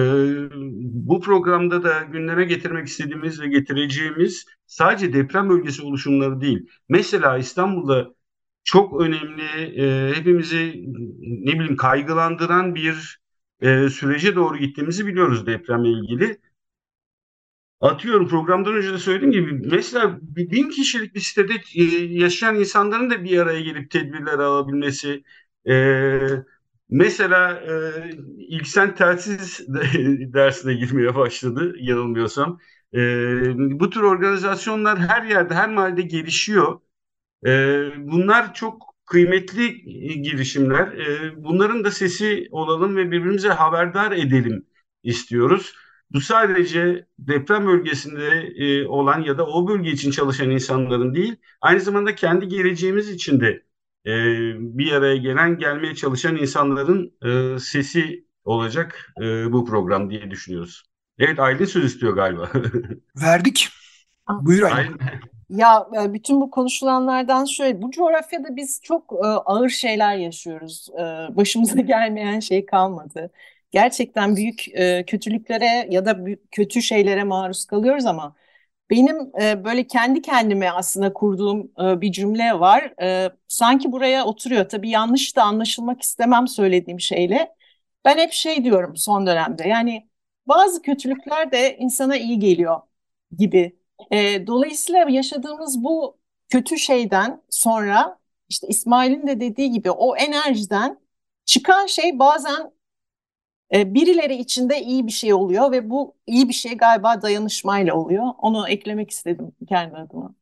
bu 0.83 1.20
programda 1.20 1.83
da 1.85 2.03
gündeme 2.03 2.44
getirmek 2.44 2.87
istediğimiz 2.87 3.40
ve 3.40 3.49
getireceğimiz 3.49 4.44
sadece 4.66 5.12
deprem 5.12 5.49
bölgesi 5.51 5.83
oluşumları 5.83 6.40
değil. 6.40 6.66
Mesela 6.88 7.38
İstanbul'da 7.38 8.14
çok 8.64 9.01
önemli, 9.01 9.42
e, 9.83 10.14
hepimizi 10.14 10.85
ne 11.18 11.53
bileyim 11.53 11.77
kaygılandıran 11.77 12.75
bir 12.75 13.20
e, 13.61 13.88
sürece 13.88 14.37
doğru 14.37 14.59
gittiğimizi 14.59 15.07
biliyoruz 15.07 15.46
depremle 15.46 15.88
ilgili. 15.88 16.38
Atıyorum 17.81 18.29
programdan 18.29 18.75
önce 18.75 18.93
de 18.93 18.99
söylediğim 18.99 19.33
gibi 19.33 19.69
mesela 19.69 20.19
bin 20.23 20.71
kişilik 20.71 21.15
bir 21.15 21.21
sitede 21.21 21.53
e, 21.75 21.83
yaşayan 22.15 22.55
insanların 22.57 23.11
da 23.11 23.25
bir 23.25 23.39
araya 23.39 23.61
gelip 23.61 23.91
tedbirler 23.91 24.39
alabilmesi, 24.39 25.25
e, 25.69 26.19
Mesela 26.91 27.61
e, 27.61 28.11
İlksen 28.49 28.95
telsiz 28.95 29.61
dersine 30.35 30.75
girmeye 30.75 31.15
başladı 31.15 31.75
yanılmıyorsam. 31.81 32.59
E, 32.95 32.99
bu 33.81 33.91
tür 33.91 34.01
organizasyonlar 34.03 34.99
her 34.99 35.23
yerde, 35.23 35.55
her 35.55 35.69
mahallede 35.71 36.03
gelişiyor. 36.03 36.81
E, 37.47 37.51
bunlar 37.99 38.55
çok 38.55 38.95
kıymetli 39.07 39.83
girişimler. 40.23 40.89
E, 40.89 41.33
bunların 41.45 41.85
da 41.85 41.91
sesi 41.91 42.49
olalım 42.51 42.97
ve 42.97 43.07
birbirimize 43.11 43.49
haberdar 43.49 44.12
edelim 44.12 44.67
istiyoruz. 45.03 45.75
Bu 46.12 46.21
sadece 46.21 47.07
deprem 47.19 47.66
bölgesinde 47.66 48.29
e, 48.57 48.87
olan 48.87 49.21
ya 49.21 49.38
da 49.38 49.47
o 49.47 49.69
bölge 49.69 49.90
için 49.90 50.11
çalışan 50.11 50.51
insanların 50.51 51.14
değil, 51.14 51.37
aynı 51.61 51.81
zamanda 51.81 52.14
kendi 52.14 52.49
geleceğimiz 52.49 53.11
için 53.11 53.40
de 53.40 53.66
e, 54.07 54.12
bir 54.79 54.92
araya 54.92 55.16
gelen, 55.16 55.59
gelmeye 55.59 55.95
çalışan 55.95 56.37
insanların 56.37 57.12
e, 57.55 57.59
sesi 57.59 58.27
olacak 58.45 59.12
e, 59.21 59.53
bu 59.53 59.64
program 59.64 60.11
diye 60.11 60.31
düşünüyoruz. 60.31 60.85
Evet 61.19 61.38
Aylin 61.40 61.64
söz 61.64 61.85
istiyor 61.85 62.12
galiba. 62.12 62.51
Verdik. 63.23 63.69
Buyur 64.40 64.62
Aylin. 64.62 65.01
Ya 65.49 65.87
e, 66.03 66.12
bütün 66.12 66.40
bu 66.40 66.51
konuşulanlardan 66.51 67.45
şöyle, 67.45 67.83
bu 67.83 67.90
coğrafyada 67.90 68.57
biz 68.57 68.81
çok 68.83 69.12
e, 69.12 69.27
ağır 69.27 69.69
şeyler 69.69 70.16
yaşıyoruz. 70.16 70.88
E, 70.99 71.03
başımıza 71.37 71.81
gelmeyen 71.81 72.40
şey 72.40 72.66
kalmadı. 72.66 73.31
Gerçekten 73.70 74.37
büyük 74.37 74.68
e, 74.68 75.05
kötülüklere 75.07 75.87
ya 75.90 76.07
da 76.07 76.18
kötü 76.50 76.83
şeylere 76.83 77.24
maruz 77.24 77.64
kalıyoruz 77.66 78.07
ama 78.07 78.37
benim 78.90 79.16
e, 79.42 79.64
böyle 79.64 79.87
kendi 79.87 80.22
kendime 80.22 80.70
aslında 80.70 81.12
kurduğum 81.12 81.72
e, 81.81 82.00
bir 82.00 82.12
cümle 82.12 82.61
var. 82.61 82.94
E, 83.02 83.31
sanki 83.48 83.92
buraya 83.92 84.24
oturuyor. 84.24 84.68
Tabii 84.68 84.90
yanlış 84.90 85.37
da 85.37 85.42
anlaşılmak 85.42 86.02
istemem 86.02 86.48
söylediğim 86.48 87.00
şeyle. 87.00 87.55
Ben 88.05 88.18
hep 88.18 88.33
şey 88.33 88.64
diyorum 88.64 88.96
son 88.96 89.26
dönemde. 89.26 89.68
Yani 89.68 90.09
bazı 90.46 90.83
kötülükler 90.83 91.52
de 91.52 91.76
insana 91.79 92.16
iyi 92.16 92.38
geliyor 92.38 92.81
gibi. 93.38 93.76
E, 94.11 94.46
dolayısıyla 94.46 95.11
yaşadığımız 95.11 95.85
bu 95.85 96.18
kötü 96.48 96.79
şeyden 96.79 97.42
sonra 97.50 98.18
işte 98.48 98.66
İsmail'in 98.68 99.26
de 99.26 99.40
dediği 99.40 99.70
gibi 99.70 99.90
o 99.90 100.16
enerjiden 100.16 101.00
çıkan 101.44 101.87
şey 101.87 102.18
bazen 102.18 102.72
e, 103.74 103.94
birileri 103.94 104.35
içinde 104.37 104.81
iyi 104.81 105.07
bir 105.07 105.12
şey 105.12 105.35
oluyor 105.35 105.72
ve 105.72 105.90
bu 105.90 106.14
iyi 106.26 106.48
bir 106.48 106.55
şey 106.55 106.76
galiba 106.76 107.22
dayanışmayla 107.22 107.94
oluyor. 107.94 108.24
Onu 108.38 108.68
eklemek 108.68 109.11
istedim 109.11 109.52
kendi 109.68 109.96
adıma. 109.96 110.35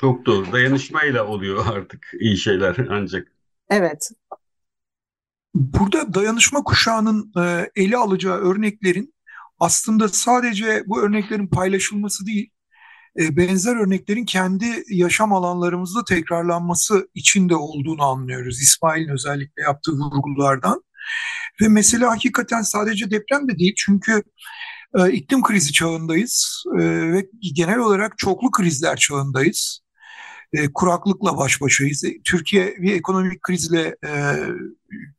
Çok 0.00 0.26
doğru. 0.26 0.52
Dayanışmayla 0.52 1.26
oluyor 1.26 1.66
artık 1.72 2.06
iyi 2.20 2.36
şeyler 2.36 2.76
ancak. 2.90 3.32
Evet. 3.70 4.10
Burada 5.54 6.14
dayanışma 6.14 6.64
kuşağının 6.64 7.32
e, 7.38 7.70
ele 7.76 7.96
alacağı 7.96 8.36
örneklerin 8.36 9.14
aslında 9.58 10.08
sadece 10.08 10.82
bu 10.86 11.00
örneklerin 11.00 11.46
paylaşılması 11.46 12.26
değil, 12.26 12.50
e, 13.20 13.36
benzer 13.36 13.76
örneklerin 13.76 14.24
kendi 14.24 14.84
yaşam 14.90 15.32
alanlarımızda 15.32 16.04
tekrarlanması 16.04 17.08
içinde 17.14 17.54
olduğunu 17.56 18.02
anlıyoruz. 18.02 18.62
İsmail'in 18.62 19.08
özellikle 19.08 19.62
yaptığı 19.62 19.92
vurgulardan. 19.92 20.82
Ve 21.60 21.68
mesele 21.68 22.06
hakikaten 22.06 22.62
sadece 22.62 23.10
deprem 23.10 23.48
de 23.48 23.58
değil 23.58 23.74
çünkü 23.76 24.22
e, 24.98 25.12
iklim 25.12 25.42
krizi 25.42 25.72
çağındayız 25.72 26.64
e, 26.78 26.82
ve 27.12 27.26
genel 27.54 27.78
olarak 27.78 28.18
çoklu 28.18 28.50
krizler 28.50 28.96
çağındayız. 28.96 29.80
E, 30.52 30.72
kuraklıkla 30.72 31.36
baş 31.36 31.60
başayız. 31.60 32.04
E, 32.04 32.22
Türkiye 32.24 32.74
bir 32.78 32.92
ekonomik 32.92 33.42
krizle 33.42 33.96
e, 34.06 34.10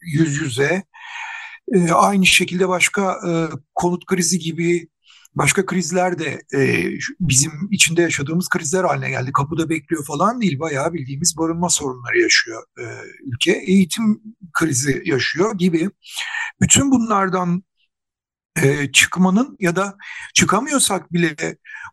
yüz 0.02 0.42
yüze. 0.42 0.84
E, 1.74 1.92
aynı 1.92 2.26
şekilde 2.26 2.70
başka 2.70 3.20
e, 3.28 3.32
konut 3.76 4.06
krizi 4.06 4.40
gibi 4.40 4.88
başka 5.36 5.66
krizler 5.66 6.20
de 6.20 6.42
e, 6.54 6.90
bizim 7.20 7.52
içinde 7.72 8.02
yaşadığımız 8.02 8.50
krizler 8.50 8.84
haline 8.84 9.10
geldi. 9.10 9.32
Kapıda 9.32 9.70
bekliyor 9.70 10.06
falan 10.06 10.42
değil. 10.42 10.60
Bayağı 10.60 10.94
bildiğimiz 10.94 11.38
barınma 11.38 11.70
sorunları 11.70 12.20
yaşıyor 12.20 12.64
e, 12.80 12.84
ülke. 13.24 13.52
Eğitim 13.52 14.22
krizi 14.54 15.02
yaşıyor 15.06 15.58
gibi. 15.58 15.90
Bütün 16.62 16.92
bunlardan 16.92 17.64
e, 18.64 18.92
çıkmanın 18.92 19.58
ya 19.60 19.76
da 19.76 19.98
çıkamıyorsak 20.34 21.14
bile 21.14 21.36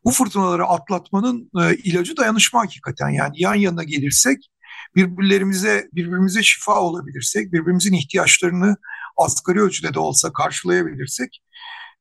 bu 0.04 0.10
fırtınaları 0.10 0.64
atlatmanın 0.64 1.50
e, 1.60 1.76
ilacı 1.76 2.16
dayanışma 2.16 2.60
hakikaten. 2.60 3.08
Yani 3.08 3.34
yan 3.42 3.54
yana 3.54 3.84
gelirsek 3.84 4.50
birbirlerimize 4.96 5.88
birbirimize 5.92 6.42
şifa 6.42 6.80
olabilirsek, 6.80 7.52
birbirimizin 7.52 7.92
ihtiyaçlarını 7.92 8.76
asgari 9.16 9.60
ölçüde 9.60 9.94
de 9.94 9.98
olsa 9.98 10.32
karşılayabilirsek 10.32 11.42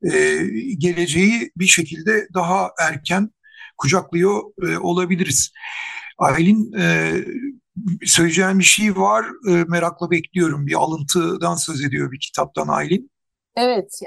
e, 0.03 0.43
geleceği 0.77 1.51
bir 1.57 1.65
şekilde 1.65 2.27
daha 2.33 2.71
erken 2.79 3.29
kucaklıyor 3.77 4.41
e, 4.63 4.77
olabiliriz. 4.77 5.51
Aylin 6.17 6.73
e, 6.73 7.13
bir 8.59 8.63
şey 8.63 8.95
var 8.95 9.25
e, 9.49 9.51
merakla 9.51 10.11
bekliyorum. 10.11 10.67
Bir 10.67 10.73
alıntıdan 10.73 11.55
söz 11.55 11.83
ediyor 11.83 12.11
bir 12.11 12.19
kitaptan 12.19 12.67
Aylin. 12.67 13.11
Evet, 13.55 13.99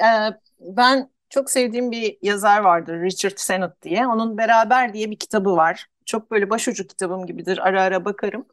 ben 0.60 1.10
çok 1.30 1.50
sevdiğim 1.50 1.90
bir 1.90 2.18
yazar 2.22 2.60
vardır 2.60 3.02
Richard 3.02 3.36
Sennett 3.36 3.82
diye. 3.82 4.06
Onun 4.06 4.38
Beraber 4.38 4.94
diye 4.94 5.10
bir 5.10 5.18
kitabı 5.18 5.56
var. 5.56 5.86
Çok 6.06 6.30
böyle 6.30 6.50
başucu 6.50 6.86
kitabım 6.86 7.26
gibidir. 7.26 7.58
Ara 7.58 7.82
ara 7.82 8.04
bakarım. 8.04 8.46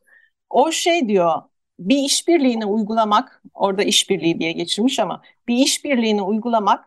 O 0.50 0.72
şey 0.72 1.08
diyor, 1.08 1.42
bir 1.80 1.98
işbirliğini 1.98 2.66
uygulamak, 2.66 3.42
orada 3.54 3.84
işbirliği 3.84 4.40
diye 4.40 4.52
geçirmiş 4.52 5.00
ama 5.00 5.22
bir 5.48 5.56
işbirliğini 5.56 6.22
uygulamak 6.22 6.86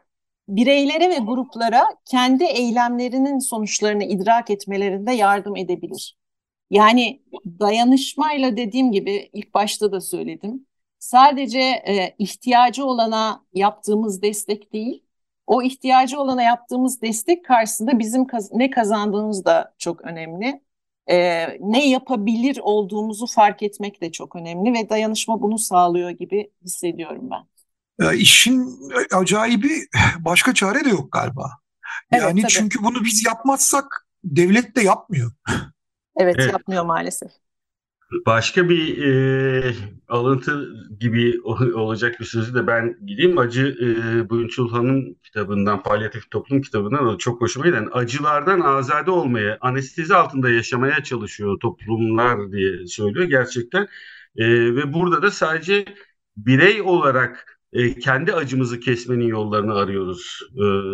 bireylere 0.56 1.10
ve 1.10 1.18
gruplara 1.18 1.84
kendi 2.04 2.44
eylemlerinin 2.44 3.38
sonuçlarını 3.38 4.04
idrak 4.04 4.50
etmelerinde 4.50 5.12
yardım 5.12 5.56
edebilir. 5.56 6.16
Yani 6.70 7.22
dayanışmayla 7.60 8.56
dediğim 8.56 8.92
gibi 8.92 9.30
ilk 9.32 9.54
başta 9.54 9.92
da 9.92 10.00
söyledim. 10.00 10.66
Sadece 10.98 11.60
e, 11.60 12.14
ihtiyacı 12.18 12.84
olana 12.84 13.44
yaptığımız 13.54 14.22
destek 14.22 14.72
değil, 14.72 15.02
o 15.46 15.62
ihtiyacı 15.62 16.20
olana 16.20 16.42
yaptığımız 16.42 17.02
destek 17.02 17.44
karşısında 17.44 17.98
bizim 17.98 18.26
kaz 18.26 18.52
ne 18.52 18.70
kazandığımız 18.70 19.44
da 19.44 19.74
çok 19.78 20.00
önemli. 20.00 20.62
E, 21.10 21.46
ne 21.60 21.88
yapabilir 21.88 22.58
olduğumuzu 22.62 23.26
fark 23.26 23.62
etmek 23.62 24.00
de 24.00 24.12
çok 24.12 24.36
önemli 24.36 24.72
ve 24.72 24.88
dayanışma 24.90 25.42
bunu 25.42 25.58
sağlıyor 25.58 26.10
gibi 26.10 26.50
hissediyorum 26.64 27.30
ben. 27.30 27.59
E, 28.00 28.16
işin 28.16 28.78
acayibi 29.12 29.86
başka 30.18 30.54
çare 30.54 30.84
de 30.84 30.88
yok 30.88 31.12
galiba. 31.12 31.50
Yani 32.12 32.40
evet, 32.40 32.50
çünkü 32.50 32.82
bunu 32.82 33.04
biz 33.04 33.24
yapmazsak 33.26 34.06
devlet 34.24 34.76
de 34.76 34.80
yapmıyor. 34.80 35.32
Evet, 36.16 36.36
evet. 36.38 36.52
yapmıyor 36.52 36.84
maalesef. 36.84 37.30
Başka 38.26 38.68
bir 38.68 39.06
e, 39.06 39.74
alıntı 40.08 40.74
gibi 41.00 41.40
olacak 41.74 42.20
bir 42.20 42.24
sözü 42.24 42.54
de 42.54 42.66
ben 42.66 42.96
gideyim. 43.06 43.38
Acı 43.38 43.76
e, 43.80 44.30
Buyun 44.30 44.48
Çulhan'ın 44.48 45.16
kitabından, 45.22 45.82
Palyatif 45.82 46.30
Toplum 46.30 46.62
kitabından 46.62 47.06
o 47.06 47.18
çok 47.18 47.40
hoşuma 47.40 47.66
giden 47.66 47.88
acılardan 47.92 48.60
azade 48.60 49.10
olmaya, 49.10 49.58
anestezi 49.60 50.14
altında 50.14 50.50
yaşamaya 50.50 51.02
çalışıyor 51.02 51.60
toplumlar 51.60 52.52
diye 52.52 52.86
söylüyor 52.86 53.26
gerçekten. 53.26 53.82
E, 54.36 54.46
ve 54.48 54.92
burada 54.92 55.22
da 55.22 55.30
sadece 55.30 55.84
birey 56.36 56.82
olarak 56.82 57.59
e, 57.72 57.98
kendi 57.98 58.34
acımızı 58.34 58.80
kesmenin 58.80 59.26
yollarını 59.26 59.74
arıyoruz 59.74 60.40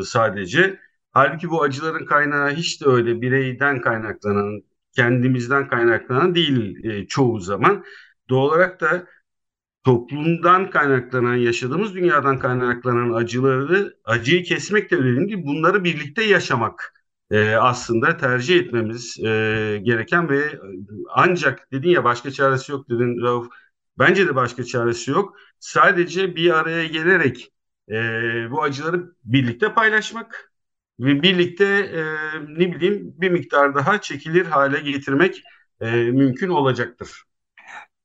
e, 0.00 0.02
sadece. 0.04 0.80
Halbuki 1.12 1.50
bu 1.50 1.62
acıların 1.62 2.06
kaynağı 2.06 2.50
hiç 2.50 2.82
de 2.82 2.86
öyle 2.88 3.20
bireyden 3.20 3.80
kaynaklanan, 3.80 4.62
kendimizden 4.96 5.68
kaynaklanan 5.68 6.34
değil 6.34 6.84
e, 6.84 7.06
çoğu 7.06 7.40
zaman. 7.40 7.84
Doğal 8.28 8.48
olarak 8.48 8.80
da 8.80 9.06
toplumdan 9.84 10.70
kaynaklanan, 10.70 11.34
yaşadığımız 11.34 11.94
dünyadan 11.94 12.38
kaynaklanan 12.38 13.12
acıları, 13.12 13.96
acıyı 14.04 14.44
kesmek 14.44 14.90
de 14.90 14.96
önemli 14.96 15.28
değil. 15.28 15.46
Bunları 15.46 15.84
birlikte 15.84 16.24
yaşamak 16.24 16.94
e, 17.30 17.54
aslında 17.54 18.16
tercih 18.16 18.56
etmemiz 18.56 19.18
e, 19.18 19.80
gereken 19.82 20.28
ve 20.28 20.60
ancak 21.14 21.72
dedin 21.72 21.88
ya 21.90 22.04
başka 22.04 22.30
çaresi 22.30 22.72
yok 22.72 22.88
dedin 22.88 23.22
Rauf. 23.22 23.48
Bence 23.98 24.28
de 24.28 24.34
başka 24.34 24.64
çaresi 24.64 25.10
yok. 25.10 25.36
Sadece 25.60 26.36
bir 26.36 26.58
araya 26.58 26.86
gelerek 26.86 27.52
e, 27.90 27.94
bu 28.50 28.62
acıları 28.62 29.12
birlikte 29.24 29.74
paylaşmak 29.74 30.52
ve 31.00 31.22
birlikte 31.22 31.64
e, 31.64 32.02
ne 32.48 32.72
bileyim 32.72 33.14
bir 33.20 33.30
miktar 33.30 33.74
daha 33.74 34.00
çekilir 34.00 34.46
hale 34.46 34.80
getirmek 34.80 35.42
e, 35.80 35.86
mümkün 35.90 36.48
olacaktır. 36.48 37.22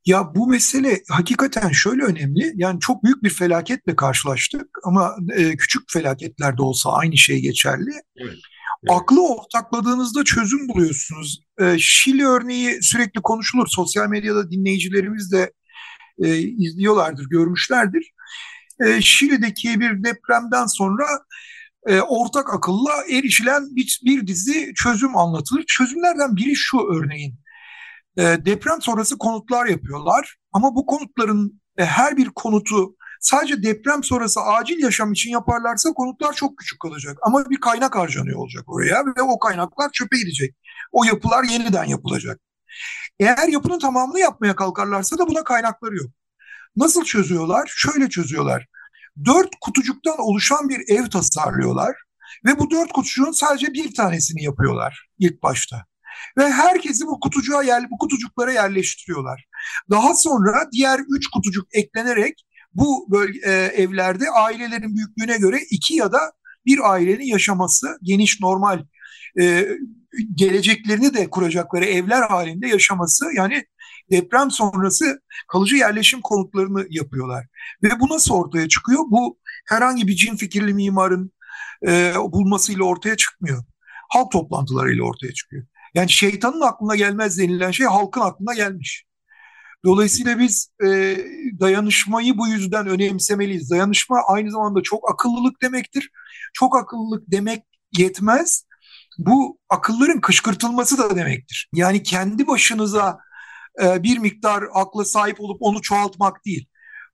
Ya 0.05 0.35
bu 0.35 0.47
mesele 0.47 1.01
hakikaten 1.09 1.69
şöyle 1.69 2.03
önemli. 2.03 2.53
Yani 2.55 2.79
çok 2.79 3.03
büyük 3.03 3.23
bir 3.23 3.29
felaketle 3.29 3.95
karşılaştık 3.95 4.67
ama 4.83 5.15
e, 5.35 5.55
küçük 5.57 5.91
felaketler 5.91 6.57
de 6.57 6.61
olsa 6.61 6.91
aynı 6.91 7.17
şey 7.17 7.41
geçerli. 7.41 7.91
Evet. 8.17 8.37
Evet. 8.83 9.01
Aklı 9.01 9.27
ortakladığınızda 9.35 10.23
çözüm 10.23 10.67
buluyorsunuz. 10.69 11.43
E, 11.59 11.75
Şili 11.79 12.27
örneği 12.27 12.83
sürekli 12.83 13.21
konuşulur. 13.21 13.67
Sosyal 13.67 14.07
medyada 14.07 14.51
dinleyicilerimiz 14.51 15.31
de 15.31 15.51
e, 16.19 16.37
izliyorlardır, 16.37 17.25
görmüşlerdir. 17.29 18.11
E, 18.85 19.01
Şili'deki 19.01 19.79
bir 19.79 20.03
depremden 20.03 20.65
sonra 20.65 21.05
e, 21.87 22.01
ortak 22.01 22.53
akılla 22.53 23.03
erişilen 23.09 23.75
bir, 23.75 24.01
bir 24.05 24.27
dizi 24.27 24.73
çözüm 24.73 25.17
anlatılır. 25.17 25.63
Çözümlerden 25.67 26.35
biri 26.35 26.55
şu 26.55 26.77
örneğin. 26.79 27.35
E, 28.17 28.21
deprem 28.21 28.81
sonrası 28.81 29.17
konutlar 29.17 29.65
yapıyorlar 29.65 30.37
ama 30.53 30.75
bu 30.75 30.85
konutların 30.85 31.61
e, 31.77 31.85
her 31.85 32.17
bir 32.17 32.29
konutu 32.29 32.95
sadece 33.19 33.63
deprem 33.63 34.03
sonrası 34.03 34.41
acil 34.41 34.83
yaşam 34.83 35.11
için 35.11 35.31
yaparlarsa 35.31 35.93
konutlar 35.93 36.33
çok 36.33 36.57
küçük 36.57 36.79
kalacak. 36.79 37.17
Ama 37.21 37.49
bir 37.49 37.59
kaynak 37.59 37.95
harcanıyor 37.95 38.39
olacak 38.39 38.63
oraya 38.67 39.05
ve 39.17 39.21
o 39.21 39.39
kaynaklar 39.39 39.91
çöpe 39.91 40.17
gidecek. 40.17 40.55
O 40.91 41.03
yapılar 41.03 41.43
yeniden 41.43 41.83
yapılacak. 41.83 42.39
Eğer 43.21 43.47
yapının 43.47 43.79
tamamını 43.79 44.19
yapmaya 44.19 44.55
kalkarlarsa 44.55 45.17
da 45.17 45.27
buna 45.27 45.43
kaynakları 45.43 45.95
yok. 45.95 46.11
Nasıl 46.75 47.03
çözüyorlar? 47.03 47.71
Şöyle 47.75 48.09
çözüyorlar. 48.09 48.67
Dört 49.25 49.49
kutucuktan 49.61 50.19
oluşan 50.19 50.69
bir 50.69 50.81
ev 50.87 51.09
tasarlıyorlar 51.09 51.95
ve 52.45 52.59
bu 52.59 52.71
dört 52.71 52.91
kutucuğun 52.91 53.31
sadece 53.31 53.73
bir 53.73 53.93
tanesini 53.93 54.43
yapıyorlar 54.43 55.09
ilk 55.19 55.43
başta. 55.43 55.85
Ve 56.37 56.51
herkesi 56.51 57.05
bu 57.05 57.19
kutucuğa 57.19 57.63
yer, 57.63 57.91
bu 57.91 57.97
kutucuklara 57.97 58.51
yerleştiriyorlar. 58.51 59.45
Daha 59.89 60.15
sonra 60.15 60.69
diğer 60.71 60.99
üç 61.09 61.27
kutucuk 61.27 61.67
eklenerek 61.71 62.45
bu 62.73 63.07
bölge, 63.11 63.39
e, 63.45 63.51
evlerde 63.51 64.29
ailelerin 64.29 64.95
büyüklüğüne 64.95 65.37
göre 65.37 65.59
iki 65.71 65.95
ya 65.95 66.11
da 66.11 66.19
bir 66.65 66.91
ailenin 66.91 67.25
yaşaması 67.25 67.97
geniş 68.03 68.41
normal 68.41 68.83
e, 69.41 69.67
geleceklerini 70.35 71.13
de 71.13 71.29
kuracakları 71.29 71.85
evler 71.85 72.21
halinde 72.21 72.67
yaşaması 72.67 73.25
yani 73.35 73.65
deprem 74.11 74.51
sonrası 74.51 75.21
kalıcı 75.47 75.75
yerleşim 75.75 76.21
konutlarını 76.21 76.85
yapıyorlar. 76.89 77.47
Ve 77.83 77.99
bu 77.99 78.13
nasıl 78.13 78.35
ortaya 78.35 78.67
çıkıyor? 78.67 79.03
Bu 79.11 79.37
herhangi 79.67 80.07
bir 80.07 80.15
cin 80.15 80.35
fikirli 80.35 80.73
mimarın 80.73 81.31
e, 81.87 82.13
bulmasıyla 82.17 82.83
ortaya 82.83 83.17
çıkmıyor. 83.17 83.63
Halk 84.09 84.31
toplantılarıyla 84.31 85.03
ortaya 85.03 85.33
çıkıyor. 85.33 85.65
Yani 85.95 86.09
şeytanın 86.09 86.61
aklına 86.61 86.95
gelmez 86.95 87.39
denilen 87.39 87.71
şey 87.71 87.87
halkın 87.87 88.21
aklına 88.21 88.53
gelmiş. 88.53 89.05
Dolayısıyla 89.85 90.39
biz 90.39 90.71
e, 90.83 91.17
dayanışmayı 91.59 92.37
bu 92.37 92.47
yüzden 92.47 92.87
önemsemeliyiz. 92.87 93.71
Dayanışma 93.71 94.21
aynı 94.27 94.51
zamanda 94.51 94.81
çok 94.83 95.11
akıllılık 95.11 95.61
demektir. 95.61 96.09
Çok 96.53 96.75
akıllılık 96.75 97.23
demek 97.27 97.63
yetmez. 97.97 98.65
Bu 99.25 99.57
akılların 99.69 100.21
kışkırtılması 100.21 100.97
da 100.97 101.15
demektir. 101.15 101.69
Yani 101.73 102.03
kendi 102.03 102.47
başınıza 102.47 103.17
e, 103.83 104.03
bir 104.03 104.17
miktar 104.17 104.63
akla 104.73 105.05
sahip 105.05 105.41
olup 105.41 105.57
onu 105.59 105.81
çoğaltmak 105.81 106.45
değil. 106.45 106.67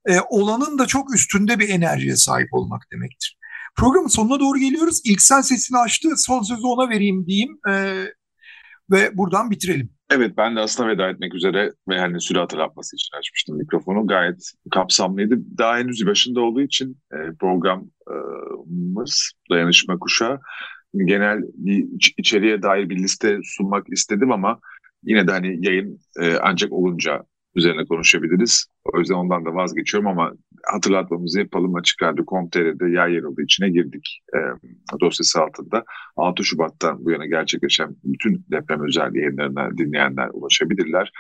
E, 0.05 0.19
olanın 0.29 0.79
da 0.79 0.85
çok 0.85 1.15
üstünde 1.15 1.59
bir 1.59 1.69
enerjiye 1.69 2.15
sahip 2.15 2.47
olmak 2.51 2.81
demektir. 2.91 3.37
Programın 3.75 4.07
sonuna 4.07 4.39
doğru 4.39 4.59
geliyoruz. 4.59 5.01
İlk 5.05 5.21
sen 5.21 5.41
sesini 5.41 5.77
açtı. 5.77 6.09
Son 6.17 6.41
sözü 6.41 6.67
ona 6.67 6.89
vereyim 6.89 7.27
diyeyim. 7.27 7.59
E, 7.69 8.05
ve 8.91 9.17
buradan 9.17 9.51
bitirelim. 9.51 9.89
Evet 10.09 10.37
ben 10.37 10.55
de 10.55 10.59
aslında 10.59 10.89
veda 10.89 11.09
etmek 11.09 11.33
üzere 11.33 11.71
ve 11.89 11.99
hani 11.99 12.21
süre 12.21 12.39
hatırlatması 12.39 12.95
için 12.95 13.17
açmıştım 13.17 13.57
mikrofonu. 13.57 14.07
Gayet 14.07 14.51
kapsamlıydı. 14.71 15.35
Daha 15.57 15.77
henüz 15.77 16.05
başında 16.05 16.41
olduğu 16.41 16.61
için 16.61 16.97
e, 17.13 17.17
programımız 17.39 19.31
Dayanışma 19.51 19.99
Kuşağı 19.99 20.39
genel 20.95 21.41
bir 21.53 21.85
içeriye 22.17 22.61
dair 22.61 22.89
bir 22.89 22.97
liste 22.97 23.39
sunmak 23.43 23.89
istedim 23.89 24.31
ama 24.31 24.59
yine 25.03 25.27
de 25.27 25.31
hani 25.31 25.67
yayın 25.67 25.99
e, 26.19 26.33
ancak 26.41 26.71
olunca 26.71 27.23
üzerine 27.57 27.85
konuşabiliriz. 27.85 28.65
O 28.93 28.99
yüzden 28.99 29.15
ondan 29.15 29.45
da 29.45 29.53
vazgeçiyorum 29.55 30.07
ama 30.07 30.33
hatırlatmamızı 30.65 31.39
yapalım. 31.39 31.75
Açık 31.75 32.03
Radyo.com.tr'de 32.03 32.89
yay 32.89 33.13
yarıldı 33.13 33.41
içine 33.41 33.69
girdik 33.69 34.21
e, 34.35 34.39
dosyası 34.99 35.41
altında. 35.41 35.83
6 36.15 36.43
Şubat'tan 36.43 37.05
bu 37.05 37.11
yana 37.11 37.25
gerçekleşen 37.25 37.95
bütün 38.03 38.45
deprem 38.51 38.87
özel 38.87 39.15
yayınlarına 39.15 39.77
dinleyenler 39.77 40.29
ulaşabilirler. 40.33 41.11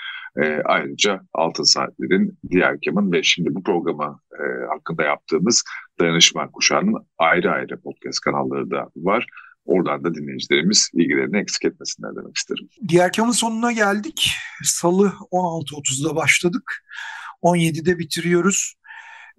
E, 0.41 0.61
ayrıca 0.65 1.21
Altın 1.33 1.63
Saatler'in, 1.63 2.37
Diğer 2.49 2.77
Kam'ın 2.85 3.11
ve 3.11 3.23
şimdi 3.23 3.55
bu 3.55 3.63
programa 3.63 4.19
e, 4.33 4.65
hakkında 4.67 5.03
yaptığımız 5.03 5.63
Dayanışma 5.99 6.51
Kuşağı'nın 6.51 6.95
ayrı 7.17 7.51
ayrı 7.51 7.81
podcast 7.81 8.19
kanalları 8.19 8.71
da 8.71 8.89
var. 8.95 9.27
Oradan 9.67 10.03
da 10.03 10.15
dinleyicilerimiz 10.15 10.89
ilgilerini 10.93 11.37
eksik 11.37 11.65
etmesinler 11.65 12.15
demek 12.15 12.37
isterim. 12.37 12.69
Diğer 12.87 13.11
kamın 13.11 13.31
sonuna 13.31 13.71
geldik. 13.71 14.31
Salı 14.63 15.13
16.30'da 15.31 16.15
başladık. 16.15 16.85
17'de 17.43 17.99
bitiriyoruz. 17.99 18.75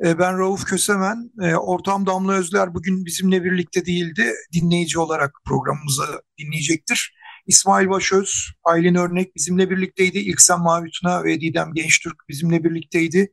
E, 0.05 0.19
ben 0.19 0.39
Rauf 0.39 0.65
Kösemen, 0.65 1.31
e, 1.43 1.55
ortam 1.55 2.07
Damla 2.07 2.33
Özler 2.33 2.75
bugün 2.75 3.07
bizimle 3.07 3.45
birlikte 3.45 3.87
değildi. 3.87 4.33
Dinleyici 4.53 4.99
olarak 4.99 5.41
programımızı 5.45 6.23
dinleyecektir. 6.39 7.15
İsmail 7.47 7.89
Başöz, 7.89 8.51
Aylin 8.65 8.95
Örnek 8.95 9.37
bizimle 9.37 9.71
birlikteydi. 9.71 10.19
İlksen 10.19 10.61
Mavi 10.61 10.91
Tuna 10.91 11.25
ve 11.25 11.41
Didem 11.41 11.75
Gençtürk 11.75 12.17
bizimle 12.29 12.65
birlikteydi. 12.65 13.31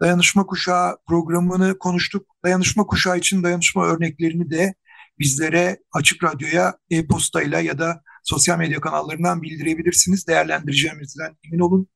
Dayanışma 0.00 0.46
Kuşağı 0.46 0.98
programını 1.08 1.78
konuştuk. 1.78 2.26
Dayanışma 2.44 2.86
Kuşağı 2.86 3.18
için 3.18 3.42
dayanışma 3.42 3.86
örneklerini 3.86 4.50
de 4.50 4.74
bizlere 5.18 5.78
Açık 5.92 6.24
Radyo'ya 6.24 6.78
e-postayla 6.90 7.60
ya 7.60 7.78
da 7.78 8.02
sosyal 8.24 8.58
medya 8.58 8.80
kanallarından 8.80 9.42
bildirebilirsiniz. 9.42 10.26
Değerlendireceğimizden 10.26 11.36
emin 11.44 11.58
olun. 11.58 11.88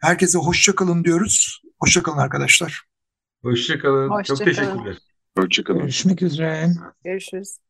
Herkese 0.00 0.38
hoşçakalın 0.38 1.04
diyoruz. 1.04 1.62
Hoşçakalın 1.80 2.18
arkadaşlar. 2.18 2.82
Hoşçakalın. 3.42 4.08
Hoşça 4.08 4.34
Çok 4.34 4.38
kalın. 4.38 4.50
teşekkürler. 4.50 4.96
Hoşçakalın. 5.38 5.80
Görüşmek 5.80 6.22
üzere. 6.22 6.68
Görüşürüz. 7.04 7.69